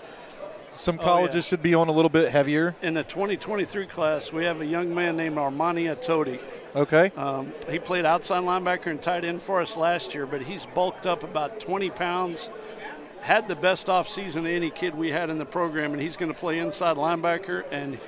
some 0.73 0.97
Oh, 0.99 1.04
colleges 1.04 1.45
yeah. 1.45 1.49
should 1.49 1.62
be 1.63 1.73
on 1.76 1.88
a 1.88 1.91
little 1.91 2.10
bit 2.10 2.32
heavier. 2.32 2.76
In 2.82 2.93
the 2.95 3.04
2023 3.04 3.86
class, 3.88 4.32
we 4.32 4.45
have 4.45 4.62
a 4.62 4.65
young 4.65 4.93
man 4.93 5.15
named 5.17 5.38
Armani 5.38 5.93
Atodi. 5.95 6.39
Okay. 6.76 7.12
Um, 7.15 7.54
he 7.69 7.78
played 7.78 8.06
outside 8.06 8.41
linebacker 8.41 8.88
and 8.88 8.99
tight 9.02 9.23
end 9.23 9.41
for 9.43 9.62
us 9.62 9.78
last 9.78 10.15
year, 10.15 10.26
but 10.26 10.41
he's 10.41 10.65
bulked 10.65 11.06
up 11.06 11.21
about 11.23 11.60
20 11.60 11.91
pounds. 11.91 12.49
Had 13.21 13.47
the 13.47 13.56
best 13.56 13.89
off 13.89 14.10
season 14.10 14.45
of 14.45 14.52
any 14.52 14.69
kid 14.71 14.95
we 14.95 15.12
had 15.12 15.30
in 15.30 15.38
the 15.38 15.45
program, 15.45 15.93
and 15.93 16.02
he's 16.02 16.17
going 16.17 16.34
to 16.34 16.38
play 16.38 16.58
inside 16.60 16.97
linebacker, 16.97 17.63
and 17.71 17.99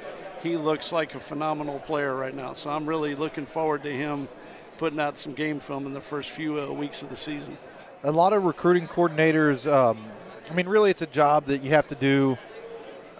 he 0.42 0.58
looks 0.58 0.92
like 0.92 1.14
a 1.16 1.20
phenomenal 1.20 1.80
player 1.80 2.14
right 2.16 2.34
now. 2.34 2.54
So 2.54 2.70
I'm 2.72 2.86
really 2.88 3.14
looking 3.16 3.46
forward 3.46 3.84
to 3.84 3.92
him 3.96 4.28
putting 4.78 5.00
out 5.00 5.18
some 5.18 5.34
game 5.34 5.60
film 5.60 5.86
in 5.86 5.94
the 5.94 6.02
first 6.02 6.30
few 6.32 6.60
uh, 6.60 6.68
weeks 6.72 7.02
of 7.02 7.10
the 7.10 7.16
season. 7.18 7.58
a 8.04 8.12
lot 8.12 8.34
of 8.34 8.44
recruiting 8.46 8.88
coordinators. 8.88 9.72
Um, 9.72 9.98
I 10.50 10.54
mean, 10.54 10.68
really, 10.68 10.92
it's 10.92 11.02
a 11.02 11.08
job 11.08 11.46
that 11.46 11.64
you 11.64 11.72
have 11.72 11.88
to 11.88 11.96
do 11.96 12.38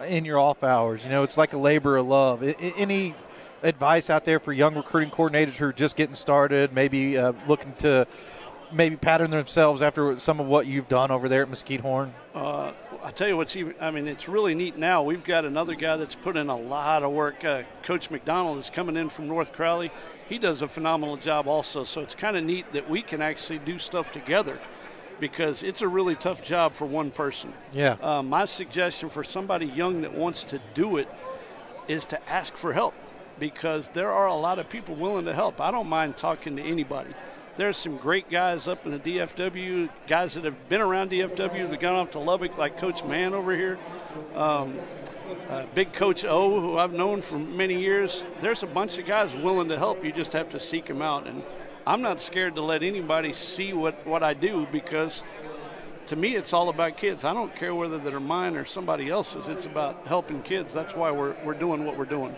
in 0.06 0.24
your 0.24 0.38
off 0.38 0.62
hours. 0.62 1.02
You 1.04 1.10
know, 1.10 1.22
it's 1.22 1.36
like 1.36 1.52
a 1.52 1.58
labor 1.58 1.96
of 1.96 2.06
love. 2.06 2.42
I, 2.42 2.48
I- 2.60 2.72
any 2.76 3.14
advice 3.62 4.10
out 4.10 4.24
there 4.24 4.38
for 4.38 4.52
young 4.52 4.74
recruiting 4.76 5.10
coordinators 5.10 5.56
who 5.56 5.64
are 5.66 5.72
just 5.72 5.96
getting 5.96 6.14
started, 6.14 6.72
maybe 6.72 7.16
uh, 7.18 7.32
looking 7.48 7.74
to 7.78 8.06
maybe 8.72 8.96
pattern 8.96 9.30
themselves 9.30 9.80
after 9.80 10.18
some 10.18 10.40
of 10.40 10.46
what 10.46 10.66
you've 10.66 10.88
done 10.88 11.10
over 11.10 11.28
there 11.28 11.42
at 11.42 11.48
Mesquite 11.48 11.80
Horn? 11.80 12.12
Uh, 12.34 12.72
I 13.02 13.10
tell 13.12 13.28
you 13.28 13.36
what's 13.36 13.54
even, 13.56 13.74
I 13.80 13.90
mean, 13.92 14.06
it's 14.08 14.28
really 14.28 14.54
neat 14.54 14.76
now. 14.76 15.02
We've 15.04 15.22
got 15.24 15.44
another 15.44 15.74
guy 15.74 15.96
that's 15.96 16.16
put 16.16 16.36
in 16.36 16.48
a 16.48 16.56
lot 16.56 17.02
of 17.02 17.12
work. 17.12 17.44
Uh, 17.44 17.62
Coach 17.84 18.10
McDonald 18.10 18.58
is 18.58 18.68
coming 18.68 18.96
in 18.96 19.08
from 19.08 19.26
North 19.28 19.52
Crowley. 19.52 19.90
He 20.28 20.38
does 20.38 20.62
a 20.62 20.68
phenomenal 20.68 21.16
job 21.16 21.46
also. 21.46 21.84
So 21.84 22.00
it's 22.00 22.14
kind 22.14 22.36
of 22.36 22.44
neat 22.44 22.72
that 22.72 22.90
we 22.90 23.02
can 23.02 23.22
actually 23.22 23.58
do 23.60 23.78
stuff 23.78 24.10
together 24.10 24.58
because 25.20 25.62
it's 25.62 25.82
a 25.82 25.88
really 25.88 26.14
tough 26.14 26.42
job 26.42 26.72
for 26.72 26.86
one 26.86 27.10
person. 27.10 27.52
Yeah. 27.72 27.96
Uh, 28.02 28.22
my 28.22 28.44
suggestion 28.44 29.08
for 29.08 29.24
somebody 29.24 29.66
young 29.66 30.02
that 30.02 30.14
wants 30.14 30.44
to 30.44 30.60
do 30.74 30.96
it 30.96 31.08
is 31.88 32.04
to 32.06 32.28
ask 32.28 32.56
for 32.56 32.72
help 32.72 32.94
because 33.38 33.88
there 33.88 34.12
are 34.12 34.26
a 34.26 34.34
lot 34.34 34.58
of 34.58 34.68
people 34.68 34.94
willing 34.94 35.26
to 35.26 35.34
help. 35.34 35.60
I 35.60 35.70
don't 35.70 35.88
mind 35.88 36.16
talking 36.16 36.56
to 36.56 36.62
anybody. 36.62 37.10
There's 37.56 37.76
some 37.76 37.96
great 37.96 38.28
guys 38.28 38.68
up 38.68 38.84
in 38.84 38.92
the 38.92 38.98
DFW, 38.98 39.88
guys 40.06 40.34
that 40.34 40.44
have 40.44 40.68
been 40.68 40.82
around 40.82 41.10
DFW, 41.10 41.70
that 41.70 41.80
gone 41.80 41.94
off 41.94 42.10
to 42.10 42.18
Lubbock, 42.18 42.58
like 42.58 42.78
Coach 42.78 43.02
Mann 43.02 43.32
over 43.32 43.56
here. 43.56 43.78
Um, 44.34 44.78
uh, 45.48 45.64
big 45.74 45.92
Coach 45.92 46.24
O, 46.24 46.60
who 46.60 46.78
I've 46.78 46.92
known 46.92 47.22
for 47.22 47.38
many 47.38 47.80
years. 47.80 48.24
There's 48.40 48.62
a 48.62 48.66
bunch 48.66 48.98
of 48.98 49.06
guys 49.06 49.34
willing 49.34 49.68
to 49.68 49.78
help. 49.78 50.04
You 50.04 50.12
just 50.12 50.32
have 50.32 50.50
to 50.50 50.60
seek 50.60 50.86
them 50.86 51.02
out. 51.02 51.26
And 51.26 51.42
I'm 51.86 52.02
not 52.02 52.20
scared 52.20 52.54
to 52.56 52.62
let 52.62 52.82
anybody 52.82 53.32
see 53.32 53.72
what, 53.72 54.06
what 54.06 54.22
I 54.22 54.34
do 54.34 54.66
because 54.70 55.22
to 56.06 56.16
me, 56.16 56.36
it's 56.36 56.52
all 56.52 56.68
about 56.68 56.96
kids. 56.96 57.24
I 57.24 57.34
don't 57.34 57.54
care 57.56 57.74
whether 57.74 57.98
they're 57.98 58.20
mine 58.20 58.56
or 58.56 58.64
somebody 58.64 59.10
else's. 59.10 59.48
It's 59.48 59.66
about 59.66 60.06
helping 60.06 60.42
kids. 60.42 60.72
That's 60.72 60.94
why 60.94 61.10
we're, 61.10 61.34
we're 61.44 61.54
doing 61.54 61.84
what 61.84 61.96
we're 61.96 62.04
doing. 62.04 62.34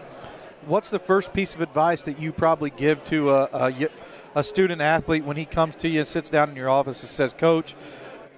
What's 0.66 0.90
the 0.90 0.98
first 0.98 1.33
piece 1.33 1.55
of 1.55 1.61
advice 1.61 2.03
that 2.03 2.18
you 2.18 2.33
probably 2.33 2.70
give 2.70 3.05
to 3.07 3.31
a 3.31 3.70
a 4.35 4.44
student 4.44 4.81
athlete 4.81 5.24
when 5.24 5.37
he 5.37 5.44
comes 5.44 5.77
to 5.77 5.88
you 5.88 6.01
and 6.01 6.09
sits 6.09 6.31
down 6.31 6.51
in 6.51 6.57
your 6.57 6.68
office 6.68 7.03
and 7.03 7.11
says, 7.11 7.33
Coach, 7.33 7.74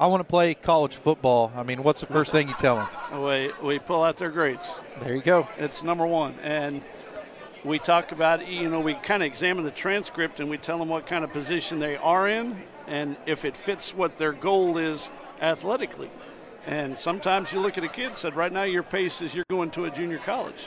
I 0.00 0.06
want 0.06 0.20
to 0.20 0.24
play 0.24 0.54
college 0.54 0.96
football? 0.96 1.52
I 1.54 1.62
mean, 1.62 1.82
what's 1.82 2.00
the 2.00 2.06
first 2.06 2.32
thing 2.32 2.48
you 2.48 2.54
tell 2.54 2.76
them? 2.76 3.22
We, 3.22 3.52
we 3.62 3.78
pull 3.78 4.02
out 4.02 4.16
their 4.16 4.30
grades. 4.30 4.66
There 5.02 5.14
you 5.14 5.20
go. 5.20 5.46
It's 5.58 5.82
number 5.82 6.06
one. 6.06 6.36
And 6.42 6.80
we 7.66 7.78
talk 7.78 8.10
about, 8.10 8.48
you 8.48 8.70
know, 8.70 8.80
we 8.80 8.94
kind 8.94 9.22
of 9.22 9.26
examine 9.26 9.62
the 9.62 9.70
transcript 9.70 10.40
and 10.40 10.48
we 10.48 10.56
tell 10.56 10.78
them 10.78 10.88
what 10.88 11.06
kind 11.06 11.22
of 11.22 11.34
position 11.34 11.80
they 11.80 11.98
are 11.98 12.26
in 12.26 12.62
and 12.86 13.14
if 13.26 13.44
it 13.44 13.54
fits 13.54 13.94
what 13.94 14.16
their 14.16 14.32
goal 14.32 14.78
is 14.78 15.10
athletically. 15.38 16.10
And 16.66 16.96
sometimes 16.96 17.52
you 17.52 17.60
look 17.60 17.76
at 17.76 17.84
a 17.84 17.88
kid 17.88 18.06
and 18.06 18.16
said, 18.16 18.34
right 18.34 18.50
now 18.50 18.62
your 18.62 18.82
pace 18.82 19.20
is 19.20 19.34
you're 19.34 19.44
going 19.50 19.70
to 19.72 19.84
a 19.84 19.90
junior 19.90 20.18
college. 20.18 20.66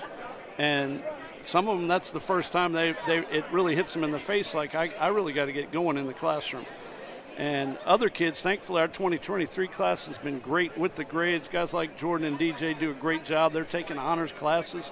And 0.60 1.02
some 1.41 1.67
of 1.67 1.80
them, 1.80 1.88
that's 1.88 2.12
the 2.12 2.19
first 2.19 2.52
time 2.52 2.72
they, 2.72 2.96
they 3.08 3.17
it 3.32 3.46
really 3.52 3.76
hits 3.76 3.93
them 3.93 4.04
in 4.04 4.12
the 4.12 4.19
face 4.19 4.54
like, 4.54 4.76
I, 4.76 4.89
I 5.00 5.08
really 5.08 5.34
got 5.34 5.46
to 5.46 5.54
get 5.54 5.72
going 5.72 5.98
in 5.98 6.06
the 6.06 6.13
classroom. 6.13 6.67
And 7.38 7.78
other 7.86 8.10
kids, 8.10 8.41
thankfully, 8.41 8.82
our 8.82 8.88
2023 8.88 9.67
class 9.67 10.06
has 10.06 10.17
been 10.19 10.39
great 10.39 10.78
with 10.78 10.96
the 10.96 11.04
grades. 11.04 11.48
Guys 11.48 11.74
like 11.74 11.98
Jordan 11.98 12.28
and 12.28 12.39
DJ 12.39 12.78
do 12.78 12.91
a 12.91 12.96
great 12.96 13.26
job. 13.26 13.54
They're 13.54 13.63
taking 13.63 13.98
honors 13.98 14.32
classes, 14.32 14.91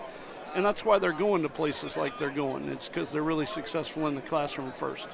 and 0.55 0.65
that's 0.65 0.83
why 0.83 0.97
they're 0.97 1.11
going 1.11 1.43
to 1.43 1.49
places 1.49 1.97
like 1.97 2.17
they're 2.17 2.31
going. 2.31 2.69
It's 2.69 2.87
because 2.87 3.11
they're 3.11 3.21
really 3.21 3.45
successful 3.45 4.07
in 4.07 4.15
the 4.15 4.21
classroom 4.21 4.71
first. 4.71 5.07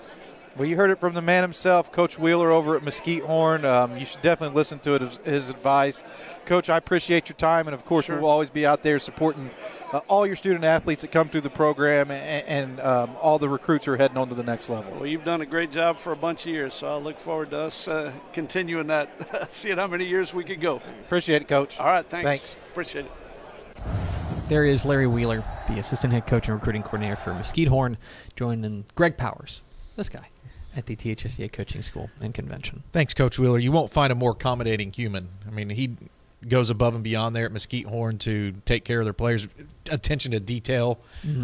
Well, 0.57 0.67
you 0.67 0.75
heard 0.75 0.89
it 0.89 0.99
from 0.99 1.13
the 1.13 1.21
man 1.21 1.43
himself, 1.43 1.91
Coach 1.91 2.17
Wheeler 2.17 2.49
over 2.49 2.75
at 2.75 2.83
Mesquite 2.83 3.21
Horn. 3.23 3.63
Um, 3.63 3.95
you 3.97 4.07
should 4.07 4.23
definitely 4.23 4.55
listen 4.55 4.79
to 4.79 4.95
it, 4.95 5.01
his, 5.01 5.17
his 5.17 5.49
advice. 5.51 6.03
Coach, 6.47 6.67
I 6.69 6.77
appreciate 6.77 7.29
your 7.29 7.35
time, 7.35 7.67
and 7.67 7.75
of 7.75 7.85
course, 7.85 8.05
Sure. 8.07 8.19
we'll 8.19 8.29
always 8.29 8.49
be 8.49 8.65
out 8.65 8.81
there 8.81 8.97
supporting 8.97 9.51
uh, 9.93 9.99
all 10.07 10.25
your 10.25 10.35
student 10.35 10.63
athletes 10.65 11.03
that 11.03 11.11
come 11.11 11.29
through 11.29 11.41
the 11.41 11.49
program 11.51 12.09
and, 12.09 12.47
and 12.47 12.79
um, 12.79 13.11
all 13.21 13.37
the 13.37 13.47
recruits 13.47 13.85
who 13.85 13.91
are 13.91 13.97
heading 13.97 14.17
on 14.17 14.29
to 14.29 14.35
the 14.35 14.41
next 14.43 14.67
level. 14.67 14.91
Well, 14.95 15.05
you've 15.05 15.23
done 15.23 15.41
a 15.41 15.45
great 15.45 15.71
job 15.71 15.99
for 15.99 16.11
a 16.11 16.15
bunch 16.15 16.47
of 16.47 16.51
years, 16.53 16.73
so 16.73 16.87
I 16.87 16.97
look 16.97 17.19
forward 17.19 17.51
to 17.51 17.59
us 17.59 17.87
uh, 17.87 18.11
continuing 18.33 18.87
that, 18.87 19.49
seeing 19.51 19.77
how 19.77 19.85
many 19.87 20.05
years 20.05 20.33
we 20.33 20.43
could 20.43 20.59
go. 20.59 20.77
Appreciate 21.05 21.43
it, 21.43 21.47
Coach. 21.47 21.79
All 21.79 21.85
right, 21.85 22.09
thanks. 22.09 22.25
Thanks. 22.25 22.57
Appreciate 22.71 23.05
it. 23.05 23.11
There 24.47 24.65
is 24.65 24.85
Larry 24.85 25.07
Wheeler, 25.07 25.43
the 25.69 25.77
assistant 25.79 26.13
head 26.13 26.25
coach 26.25 26.47
and 26.47 26.55
recruiting 26.55 26.81
coordinator 26.81 27.15
for 27.17 27.33
Mesquite 27.35 27.67
Horn, 27.67 27.97
joining 28.35 28.85
Greg 28.95 29.17
Powers, 29.17 29.61
this 29.97 30.09
guy, 30.09 30.29
at 30.77 30.85
the 30.85 30.95
THSCA 30.95 31.51
Coaching 31.51 31.81
School 31.81 32.09
and 32.21 32.33
Convention. 32.33 32.83
Thanks, 32.93 33.13
Coach 33.13 33.37
Wheeler. 33.37 33.57
You 33.59 33.71
won't 33.73 33.91
find 33.91 34.11
a 34.11 34.15
more 34.15 34.31
accommodating 34.31 34.93
human. 34.93 35.27
I 35.45 35.49
mean, 35.49 35.69
he 35.71 35.97
goes 36.47 36.69
above 36.69 36.93
and 36.95 37.03
beyond 37.03 37.35
there 37.35 37.45
at 37.45 37.51
Mesquite 37.51 37.87
Horn 37.87 38.19
to 38.19 38.53
take 38.65 38.85
care 38.85 38.99
of 38.99 39.05
their 39.05 39.13
players. 39.13 39.47
Attention 39.91 40.31
to 40.31 40.39
detail, 40.39 40.99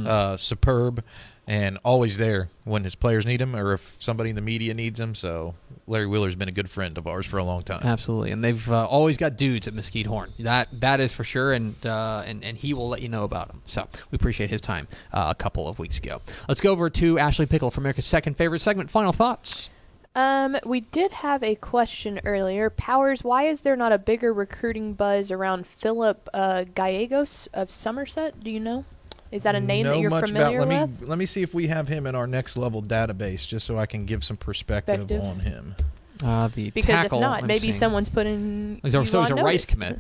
uh, 0.06 0.38
superb. 0.38 1.04
and 1.46 1.78
always 1.84 2.18
there 2.18 2.48
when 2.64 2.86
his 2.86 2.96
players 2.96 3.26
need 3.26 3.42
him 3.42 3.54
or 3.54 3.74
if 3.74 3.98
somebody 4.00 4.30
in 4.30 4.36
the 4.38 4.42
media 4.42 4.74
needs 4.74 4.98
him. 4.98 5.14
So 5.14 5.56
Larry 5.88 6.08
Wheeler's 6.08 6.36
been 6.36 6.48
a 6.48 6.54
good 6.54 6.70
friend 6.70 6.98
of 6.98 7.08
ours 7.08 7.26
for 7.26 7.38
a 7.38 7.44
long 7.44 7.64
time. 7.64 7.82
Absolutely, 7.84 8.32
and 8.32 8.44
they've 8.44 8.72
uh, 8.72 8.86
always 8.88 9.18
got 9.18 9.38
dudes 9.38 9.68
at 9.68 9.74
Mesquite 9.74 10.06
Horn. 10.06 10.32
That 10.40 10.70
that 10.80 11.00
is 11.00 11.14
for 11.14 11.24
sure, 11.24 11.54
and 11.54 11.76
uh, 11.86 12.24
and 12.26 12.44
and 12.44 12.58
he 12.58 12.74
will 12.74 12.88
let 12.88 13.02
you 13.02 13.10
know 13.10 13.24
about 13.24 13.50
them. 13.50 13.62
So 13.66 13.88
we 14.12 14.16
appreciate 14.16 14.50
his 14.50 14.62
time 14.62 14.88
uh, 15.12 15.28
a 15.30 15.36
couple 15.36 15.68
of 15.68 15.80
weeks 15.80 15.98
ago. 15.98 16.22
Let's 16.48 16.62
go 16.62 16.72
over 16.72 16.90
to 16.90 17.20
Ashley 17.20 17.46
Pickle 17.46 17.72
for 17.72 17.82
America's 17.82 18.06
second 18.06 18.38
favorite 18.38 18.62
segment. 18.62 18.90
Final 18.90 19.14
thoughts. 19.14 19.70
Um, 20.16 20.58
we 20.64 20.82
did 20.82 21.12
have 21.12 21.42
a 21.42 21.56
question 21.56 22.22
earlier. 22.24 22.70
Powers, 22.70 23.24
why 23.24 23.44
is 23.44 23.62
there 23.62 23.76
not 23.76 23.92
a 23.92 23.98
bigger 23.98 24.32
recruiting 24.32 24.94
buzz 24.94 25.32
around 25.32 25.66
Philip 25.66 26.30
uh, 26.34 26.66
Gallegos 26.76 27.48
of 27.54 27.72
Somerset? 27.72 28.40
Do 28.44 28.52
you 28.52 28.60
know? 28.60 28.86
Is 29.34 29.44
that 29.44 29.56
a 29.56 29.60
name 29.60 29.88
that 29.88 29.98
you're 30.00 30.12
much 30.12 30.28
familiar 30.28 30.60
about, 30.60 30.70
let 30.70 30.90
with? 30.90 31.02
Me, 31.02 31.08
let 31.08 31.18
me 31.18 31.26
see 31.26 31.42
if 31.42 31.56
we 31.56 31.66
have 31.66 31.88
him 31.88 32.06
in 32.06 32.14
our 32.14 32.28
next 32.28 32.56
level 32.56 32.84
database, 32.84 33.48
just 33.48 33.66
so 33.66 33.80
I 33.80 33.88
can 33.88 34.06
give 34.06 34.24
some 34.24 34.38
perspective, 34.38 35.08
Perspective. 35.08 35.24
on 35.24 35.40
him. 35.40 35.76
Uh, 36.24 36.50
the 36.50 36.70
because 36.70 36.88
tackle, 36.88 37.18
if 37.18 37.22
not, 37.22 37.42
I'm 37.42 37.48
maybe 37.48 37.62
seeing- 37.62 37.74
someone's 37.74 38.10
putting. 38.10 38.80
He's 38.84 38.94
a, 38.94 39.00
you 39.00 39.06
so 39.08 39.22
he's 39.22 39.32
a 39.32 39.38
on 39.38 39.44
Rice 39.44 39.66
commit. 39.66 40.00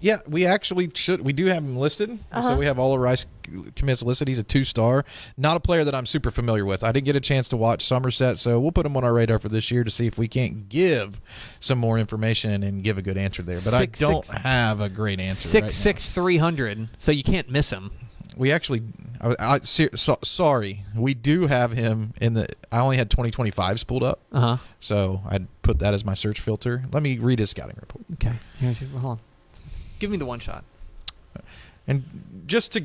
Yeah, 0.00 0.18
we 0.28 0.44
actually 0.44 0.90
should. 0.94 1.20
We 1.22 1.32
do 1.32 1.46
have 1.46 1.58
him 1.58 1.76
listed. 1.76 2.10
Uh-huh. 2.32 2.50
So 2.50 2.56
we 2.58 2.66
have 2.66 2.78
all 2.78 2.90
the 2.90 2.98
Rice 2.98 3.24
commits 3.76 4.02
listed. 4.02 4.26
He's 4.26 4.38
a 4.40 4.42
two 4.42 4.64
star. 4.64 5.04
Not 5.36 5.56
a 5.56 5.60
player 5.60 5.84
that 5.84 5.94
I'm 5.94 6.04
super 6.04 6.32
familiar 6.32 6.64
with. 6.64 6.82
I 6.82 6.90
didn't 6.90 7.06
get 7.06 7.14
a 7.16 7.20
chance 7.20 7.48
to 7.50 7.56
watch 7.56 7.84
Somerset, 7.84 8.38
so 8.38 8.58
we'll 8.58 8.72
put 8.72 8.84
him 8.84 8.96
on 8.96 9.04
our 9.04 9.14
radar 9.14 9.38
for 9.38 9.48
this 9.48 9.70
year 9.70 9.84
to 9.84 9.90
see 9.92 10.06
if 10.06 10.18
we 10.18 10.26
can't 10.28 10.68
give 10.68 11.20
some 11.60 11.78
more 11.78 11.98
information 11.98 12.62
and 12.64 12.82
give 12.82 12.98
a 12.98 13.02
good 13.02 13.16
answer 13.16 13.42
there. 13.42 13.54
But 13.64 13.78
Six, 13.78 14.02
I 14.02 14.10
don't 14.10 14.24
six- 14.26 14.38
have 14.38 14.80
a 14.80 14.88
great 14.88 15.20
answer. 15.20 15.48
Six 15.48 15.62
right 15.64 15.72
six 15.72 16.10
three 16.10 16.36
hundred. 16.38 16.88
So 16.98 17.12
you 17.12 17.22
can't 17.22 17.48
miss 17.48 17.70
him. 17.70 17.92
Now. 18.36 18.40
We 18.40 18.52
actually. 18.52 18.82
I, 19.20 19.34
I, 19.38 19.58
ser- 19.60 19.96
so, 19.96 20.18
sorry, 20.22 20.84
we 20.94 21.14
do 21.14 21.46
have 21.46 21.72
him 21.72 22.12
in 22.20 22.34
the. 22.34 22.48
I 22.70 22.80
only 22.80 22.96
had 22.98 23.10
2025s 23.10 23.86
pulled 23.86 24.02
up, 24.02 24.20
Uh 24.32 24.40
huh. 24.40 24.56
so 24.80 25.22
I'd 25.28 25.46
put 25.62 25.78
that 25.78 25.94
as 25.94 26.04
my 26.04 26.14
search 26.14 26.40
filter. 26.40 26.84
Let 26.92 27.02
me 27.02 27.18
read 27.18 27.38
his 27.38 27.50
scouting 27.50 27.76
report. 27.80 28.04
Okay. 28.14 28.36
Here's 28.58 28.80
your, 28.80 28.90
hold 28.90 29.18
on. 29.18 29.20
Give 29.98 30.10
me 30.10 30.16
the 30.18 30.26
one 30.26 30.38
shot. 30.40 30.64
And 31.86 32.04
just 32.46 32.72
to 32.72 32.84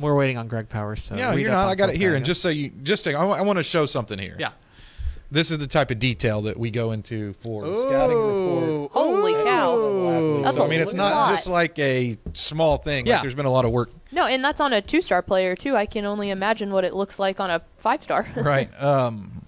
We're 0.00 0.14
waiting 0.14 0.38
on 0.38 0.48
Greg 0.48 0.68
Powers. 0.68 1.02
So 1.04 1.14
yeah, 1.16 1.32
you're 1.34 1.50
not. 1.50 1.68
I 1.68 1.74
got 1.74 1.84
it 1.90 1.92
Philip 1.92 2.00
here, 2.00 2.14
and 2.16 2.24
just 2.24 2.40
so 2.42 2.48
you, 2.48 2.70
just 2.82 3.04
to, 3.04 3.12
I, 3.14 3.42
want 3.42 3.58
to 3.58 3.62
show 3.62 3.86
something 3.86 4.18
here. 4.18 4.36
yeah. 4.38 4.52
This 5.30 5.50
is 5.50 5.58
the 5.58 5.66
type 5.66 5.90
of 5.90 5.98
detail 5.98 6.40
that 6.42 6.58
we 6.58 6.70
go 6.70 6.92
into 6.92 7.34
for 7.42 7.66
the 7.66 7.76
scouting 7.82 8.16
report. 8.16 8.90
Holy 8.92 9.12
cow! 9.12 9.17
Ooh. 9.17 9.17
That's 10.48 10.56
so, 10.58 10.64
I 10.64 10.68
mean, 10.68 10.80
it's 10.80 10.94
lot. 10.94 11.10
not 11.10 11.30
just 11.30 11.46
like 11.46 11.78
a 11.78 12.18
small 12.34 12.78
thing. 12.78 13.06
Yeah. 13.06 13.14
Like, 13.14 13.22
there's 13.22 13.34
been 13.34 13.46
a 13.46 13.50
lot 13.50 13.64
of 13.64 13.70
work. 13.70 13.90
No, 14.10 14.24
and 14.24 14.42
that's 14.42 14.60
on 14.60 14.72
a 14.72 14.80
two-star 14.80 15.22
player 15.22 15.54
too. 15.54 15.76
I 15.76 15.86
can 15.86 16.04
only 16.04 16.30
imagine 16.30 16.72
what 16.72 16.84
it 16.84 16.94
looks 16.94 17.18
like 17.18 17.40
on 17.40 17.50
a 17.50 17.62
five-star. 17.78 18.26
Right. 18.36 18.68
Um, 18.82 19.46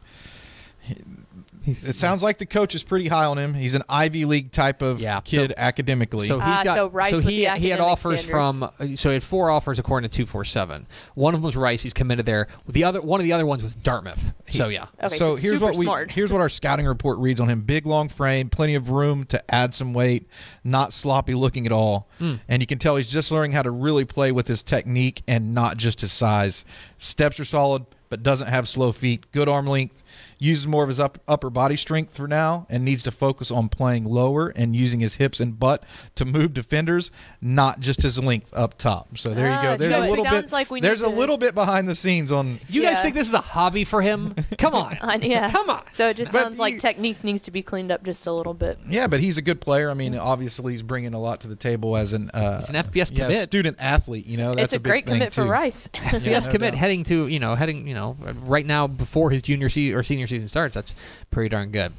it 1.71 1.95
sounds 1.95 2.23
like 2.23 2.39
the 2.39 2.47
coach 2.47 2.75
is 2.75 2.83
pretty 2.83 3.09
high 3.09 3.25
on 3.25 3.39
him. 3.39 3.55
He's 3.55 3.75
an 3.75 3.83
Ivy 3.89 4.25
League 4.25 4.53
type 4.53 4.83
of 4.83 5.01
Yeah. 5.01 5.21
kid 5.21 5.53
academically. 5.57 6.29
So 6.29 6.39
he's 6.39 6.45
Ah, 6.47 6.65
got 6.65 6.77
so 6.77 6.89
Rice 6.91 7.11
so 7.11 7.17
with 7.17 7.25
he 7.27 7.35
he 7.37 7.43
had 7.45 7.53
academic 7.59 7.81
offers 7.81 8.25
from 8.25 8.63
uh, 8.63 8.69
so 8.97 9.09
he 9.11 9.15
had 9.15 9.23
four 9.23 9.51
offers 9.51 9.79
according 9.79 10.09
to 10.11 10.17
two 10.17 10.27
four 10.27 10.45
seven. 10.45 10.87
One 11.15 11.35
of 11.35 11.41
them 11.41 11.47
was 11.47 11.57
Rice. 11.57 11.83
He's 11.83 11.93
committed 11.93 12.27
there. 12.27 12.49
The 12.69 12.85
other 12.85 13.01
one 13.01 13.21
of 13.21 13.25
the 13.25 13.33
other 13.33 13.47
ones 13.47 13.63
was 13.63 13.75
Dartmouth. 13.75 14.33
So 14.51 14.69
yeah. 14.69 14.87
Okay, 15.03 15.17
so 15.17 15.35
so 15.35 15.35
here's 15.37 15.55
super 15.61 15.65
what 15.67 15.77
we 15.79 15.85
smart. 15.87 16.11
here's 16.11 16.33
what 16.33 16.41
our 16.41 16.49
scouting 16.49 16.87
report 16.87 17.19
reads 17.19 17.41
on 17.41 17.49
him: 17.49 17.61
big, 17.63 17.87
long 17.87 18.09
frame, 18.09 18.49
plenty 18.49 18.75
of 18.75 18.91
room 18.91 19.25
to 19.27 19.43
add 19.55 19.75
some 19.75 19.95
weight, 19.95 20.27
not 20.65 20.93
sloppy 20.93 21.35
looking 21.35 21.67
at 21.67 21.73
all, 21.73 22.09
Hmm. 22.19 22.35
and 22.49 22.63
you 22.63 22.67
can 22.67 22.79
tell 22.79 22.97
he's 22.97 23.07
just 23.07 23.31
learning 23.31 23.53
how 23.53 23.63
to 23.63 23.71
really 23.71 24.05
play 24.05 24.33
with 24.33 24.49
his 24.49 24.63
technique 24.63 25.23
and 25.29 25.55
not 25.55 25.77
just 25.77 26.01
his 26.01 26.13
size. 26.13 26.65
Steps 26.99 27.39
are 27.41 27.45
solid, 27.45 27.87
but 28.09 28.23
doesn't 28.23 28.49
have 28.49 28.69
slow 28.69 28.93
feet. 28.93 29.31
Good 29.33 29.49
arm 29.49 29.67
length. 29.67 30.03
Uses 30.43 30.67
more 30.67 30.83
of 30.83 30.89
his 30.89 30.99
up, 30.99 31.19
upper 31.29 31.51
body 31.51 31.77
strength 31.77 32.17
for 32.17 32.27
now, 32.27 32.67
and 32.71 32.83
needs 32.83 33.03
to 33.03 33.11
focus 33.11 33.51
on 33.51 33.69
playing 33.69 34.07
lower 34.07 34.49
and 34.49 34.75
using 34.75 34.99
his 35.01 35.17
hips 35.17 35.39
and 35.39 35.59
butt 35.59 35.83
to 36.15 36.25
move 36.25 36.55
defenders, 36.55 37.11
not 37.43 37.81
just 37.81 38.01
his 38.01 38.19
length 38.19 38.51
up 38.55 38.79
top. 38.79 39.19
So 39.19 39.35
there 39.35 39.49
you 39.49 39.53
Ah, 39.53 39.63
go. 39.63 39.77
There's 39.77 39.93
so 39.93 40.01
a 40.01 40.09
little 40.09 40.25
bit. 40.25 40.51
like 40.51 40.69
there's 40.71 41.03
need 41.03 41.07
a 41.09 41.11
to- 41.11 41.17
little 41.19 41.37
bit 41.37 41.55
behind 41.55 41.87
the 41.89 41.95
scenes 41.95 42.33
on 42.33 42.59
You 42.71 42.81
guys 42.81 43.03
think 43.03 43.15
this 43.15 43.29
is 43.29 43.35
a 43.35 43.41
hobby 43.43 43.85
for 43.85 44.01
him? 44.01 44.35
Come 44.57 44.75
on. 44.75 44.97
Uh, 45.03 45.19
yeah. 45.21 45.51
Come 45.51 45.69
on. 45.71 45.83
So 45.93 46.09
it 46.09 46.17
just 46.17 46.33
But 46.33 46.43
sounds 46.45 46.59
like 46.59 46.79
technique 46.81 47.23
needs 47.23 47.43
to 47.43 47.51
be 47.51 47.63
cleaned 47.63 47.91
up 47.93 48.03
just 48.03 48.27
a 48.27 48.33
little 48.33 48.55
bit. 48.55 48.79
Yeah, 48.89 49.07
but 49.09 49.21
he's 49.21 49.37
a 49.39 49.43
good 49.43 49.61
player. 49.61 49.91
I 49.91 49.95
mean, 49.95 50.17
obviously 50.17 50.73
he's 50.73 50.83
bringing 50.83 51.13
a 51.15 51.19
lot 51.21 51.41
to 51.43 51.49
the 51.49 51.57
table 51.57 51.97
as 51.99 52.13
an 52.15 52.31
uh, 52.33 52.61
He's 52.61 52.71
an 52.71 52.77
FBS 52.77 53.11
yeah, 53.13 53.25
commit. 53.27 53.43
student 53.49 53.77
athlete. 53.79 54.27
You 54.27 54.37
know, 54.39 54.55
that's 54.55 54.65
it's 54.65 54.73
a, 54.75 54.81
big 54.81 54.91
great 54.91 55.05
thing, 55.05 55.15
commit 55.15 55.35
for 55.35 55.43
too. 55.45 55.49
Rice. 55.51 55.89
FBS 55.93 56.47
no 56.47 56.53
commit 56.53 56.73
doubt. 56.73 56.79
heading 56.81 57.05
to 57.05 57.27
you 57.29 57.39
know 57.41 57.55
heading 57.55 57.87
you 57.87 57.95
know 57.95 58.17
right 58.45 58.65
now 58.67 58.87
before 58.87 59.31
his 59.31 59.43
junior 59.43 59.69
season 59.69 59.99
or 59.99 60.03
senior 60.03 60.27
season 60.31 60.49
starts. 60.49 60.75
That's 60.75 60.95
pretty 61.31 61.49
darn 61.51 61.71
good. 61.71 61.93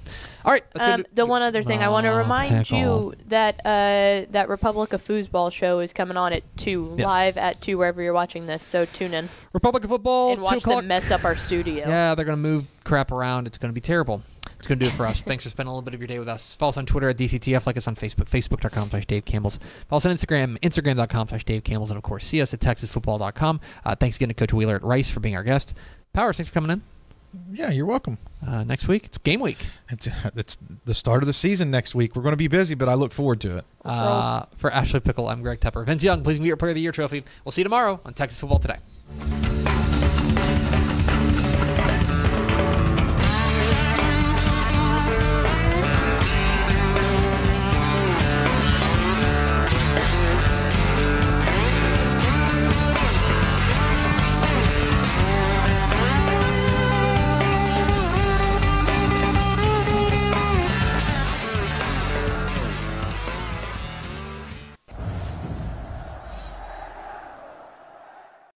All 0.44 0.52
right. 0.52 0.63
Let's 0.74 0.86
go 0.88 0.94
Um, 0.94 1.04
to- 1.04 1.10
the 1.13 1.26
one 1.26 1.41
other 1.44 1.62
thing 1.63 1.82
I 1.84 1.89
want 1.89 2.06
to 2.06 2.12
Oh, 2.12 2.17
remind 2.17 2.65
pickle. 2.65 2.78
you 2.80 3.13
that 3.28 3.60
uh, 3.65 4.26
that 4.32 4.48
Republic 4.50 4.94
of 4.94 5.06
Foosball 5.06 5.52
show 5.52 5.80
is 5.80 5.94
coming 5.94 6.17
on 6.17 6.34
at 6.34 6.44
two, 6.58 6.96
Yes. 6.98 7.08
live 7.08 7.38
at 7.38 7.62
two 7.62 7.78
wherever 7.78 8.02
you're 8.02 8.13
watching 8.13 8.48
this. 8.48 8.63
So 8.63 8.86
tune 8.86 9.13
in 9.13 9.30
Republic 9.54 9.84
of 9.84 9.89
Football. 9.91 10.30
and 10.30 10.38
two 10.38 10.44
watch 10.44 10.58
o'clock. 10.58 10.78
them 10.78 10.88
mess 10.88 11.12
up 11.12 11.24
our 11.24 11.36
studio. 11.36 11.88
Yeah, 11.88 12.15
they're 12.15 12.26
going 12.26 12.38
to 12.38 12.41
move 12.41 12.65
crap 12.84 13.12
around. 13.12 13.46
It's 13.48 13.58
going 13.60 13.70
to 13.70 13.74
be 13.74 13.82
terrible. 13.82 14.24
It's 14.58 14.67
going 14.67 14.78
to 14.78 14.86
do 14.86 14.89
it 14.91 14.94
for 14.94 15.08
us. 15.08 15.22
Thanks 15.24 15.44
for 15.44 15.50
spending 15.50 15.70
a 15.70 15.74
little 15.74 15.82
bit 15.84 15.96
of 15.96 16.00
your 16.00 16.08
day 16.08 16.20
with 16.20 16.30
us. 16.30 16.54
Follow 16.54 16.70
us 16.70 16.78
on 16.78 16.86
Twitter 16.86 17.10
at 17.10 17.17
DCTF. 17.17 17.65
Like 17.65 17.78
us 17.78 17.88
on 17.88 17.96
Facebook, 17.96 18.30
facebook.com 18.30 18.91
slash 18.91 19.08
Dave 19.08 19.26
Campbell's. 19.26 19.58
Follow 19.89 19.98
us 19.98 20.06
on 20.06 20.15
Instagram, 20.15 20.60
instagram.com 20.60 21.30
slash 21.30 21.44
Dave 21.46 21.63
Campbell's. 21.63 21.89
And, 21.89 21.98
of 21.98 22.04
course, 22.04 22.26
see 22.28 22.41
us 22.44 22.54
at 22.54 22.60
texasfootball.com. 22.60 23.60
Uh, 23.84 23.96
thanks 23.96 24.17
again 24.17 24.28
to 24.30 24.36
Coach 24.36 24.54
Wheeler 24.54 24.76
at 24.76 24.84
Rice 24.84 25.10
for 25.10 25.20
being 25.20 25.36
our 25.36 25.44
guest. 25.44 25.74
Powers, 26.13 26.38
thanks 26.38 26.50
for 26.50 26.54
coming 26.54 26.70
in. 26.72 26.82
Yeah, 27.52 27.70
you're 27.70 27.86
welcome. 27.86 28.17
Uh, 28.46 28.63
next 28.63 28.88
week, 28.88 29.06
it's 29.06 29.17
game 29.20 29.39
week. 29.39 29.65
It's 29.89 30.08
it's 30.36 30.58
the 30.86 30.94
start 30.94 31.24
of 31.24 31.28
the 31.28 31.34
season 31.34 31.72
next 31.72 31.96
week. 31.96 32.15
We're 32.15 32.24
going 32.24 32.34
to 32.34 32.38
be 32.38 32.48
busy, 32.48 32.76
but 32.76 32.89
I 32.89 32.94
look 32.96 33.12
forward 33.13 33.39
to 33.41 33.58
it. 33.58 33.65
Uh, 33.86 34.46
for 34.58 34.72
Ashley 34.72 35.00
Pickle, 35.00 35.30
I'm 35.30 35.41
Greg 35.41 35.60
Tepper. 35.60 35.86
Vince 35.86 36.04
Young, 36.04 36.24
please 36.24 36.39
meet 36.39 36.48
your 36.48 36.58
Player 36.58 36.72
of 36.72 36.76
the 36.76 36.82
Year 36.82 36.91
trophy. 36.91 37.24
We'll 37.46 37.52
see 37.52 37.62
you 37.62 37.65
tomorrow 37.65 38.00
on 38.06 38.13
Texas 38.13 38.39
Football 38.39 38.60
Today. 38.60 38.78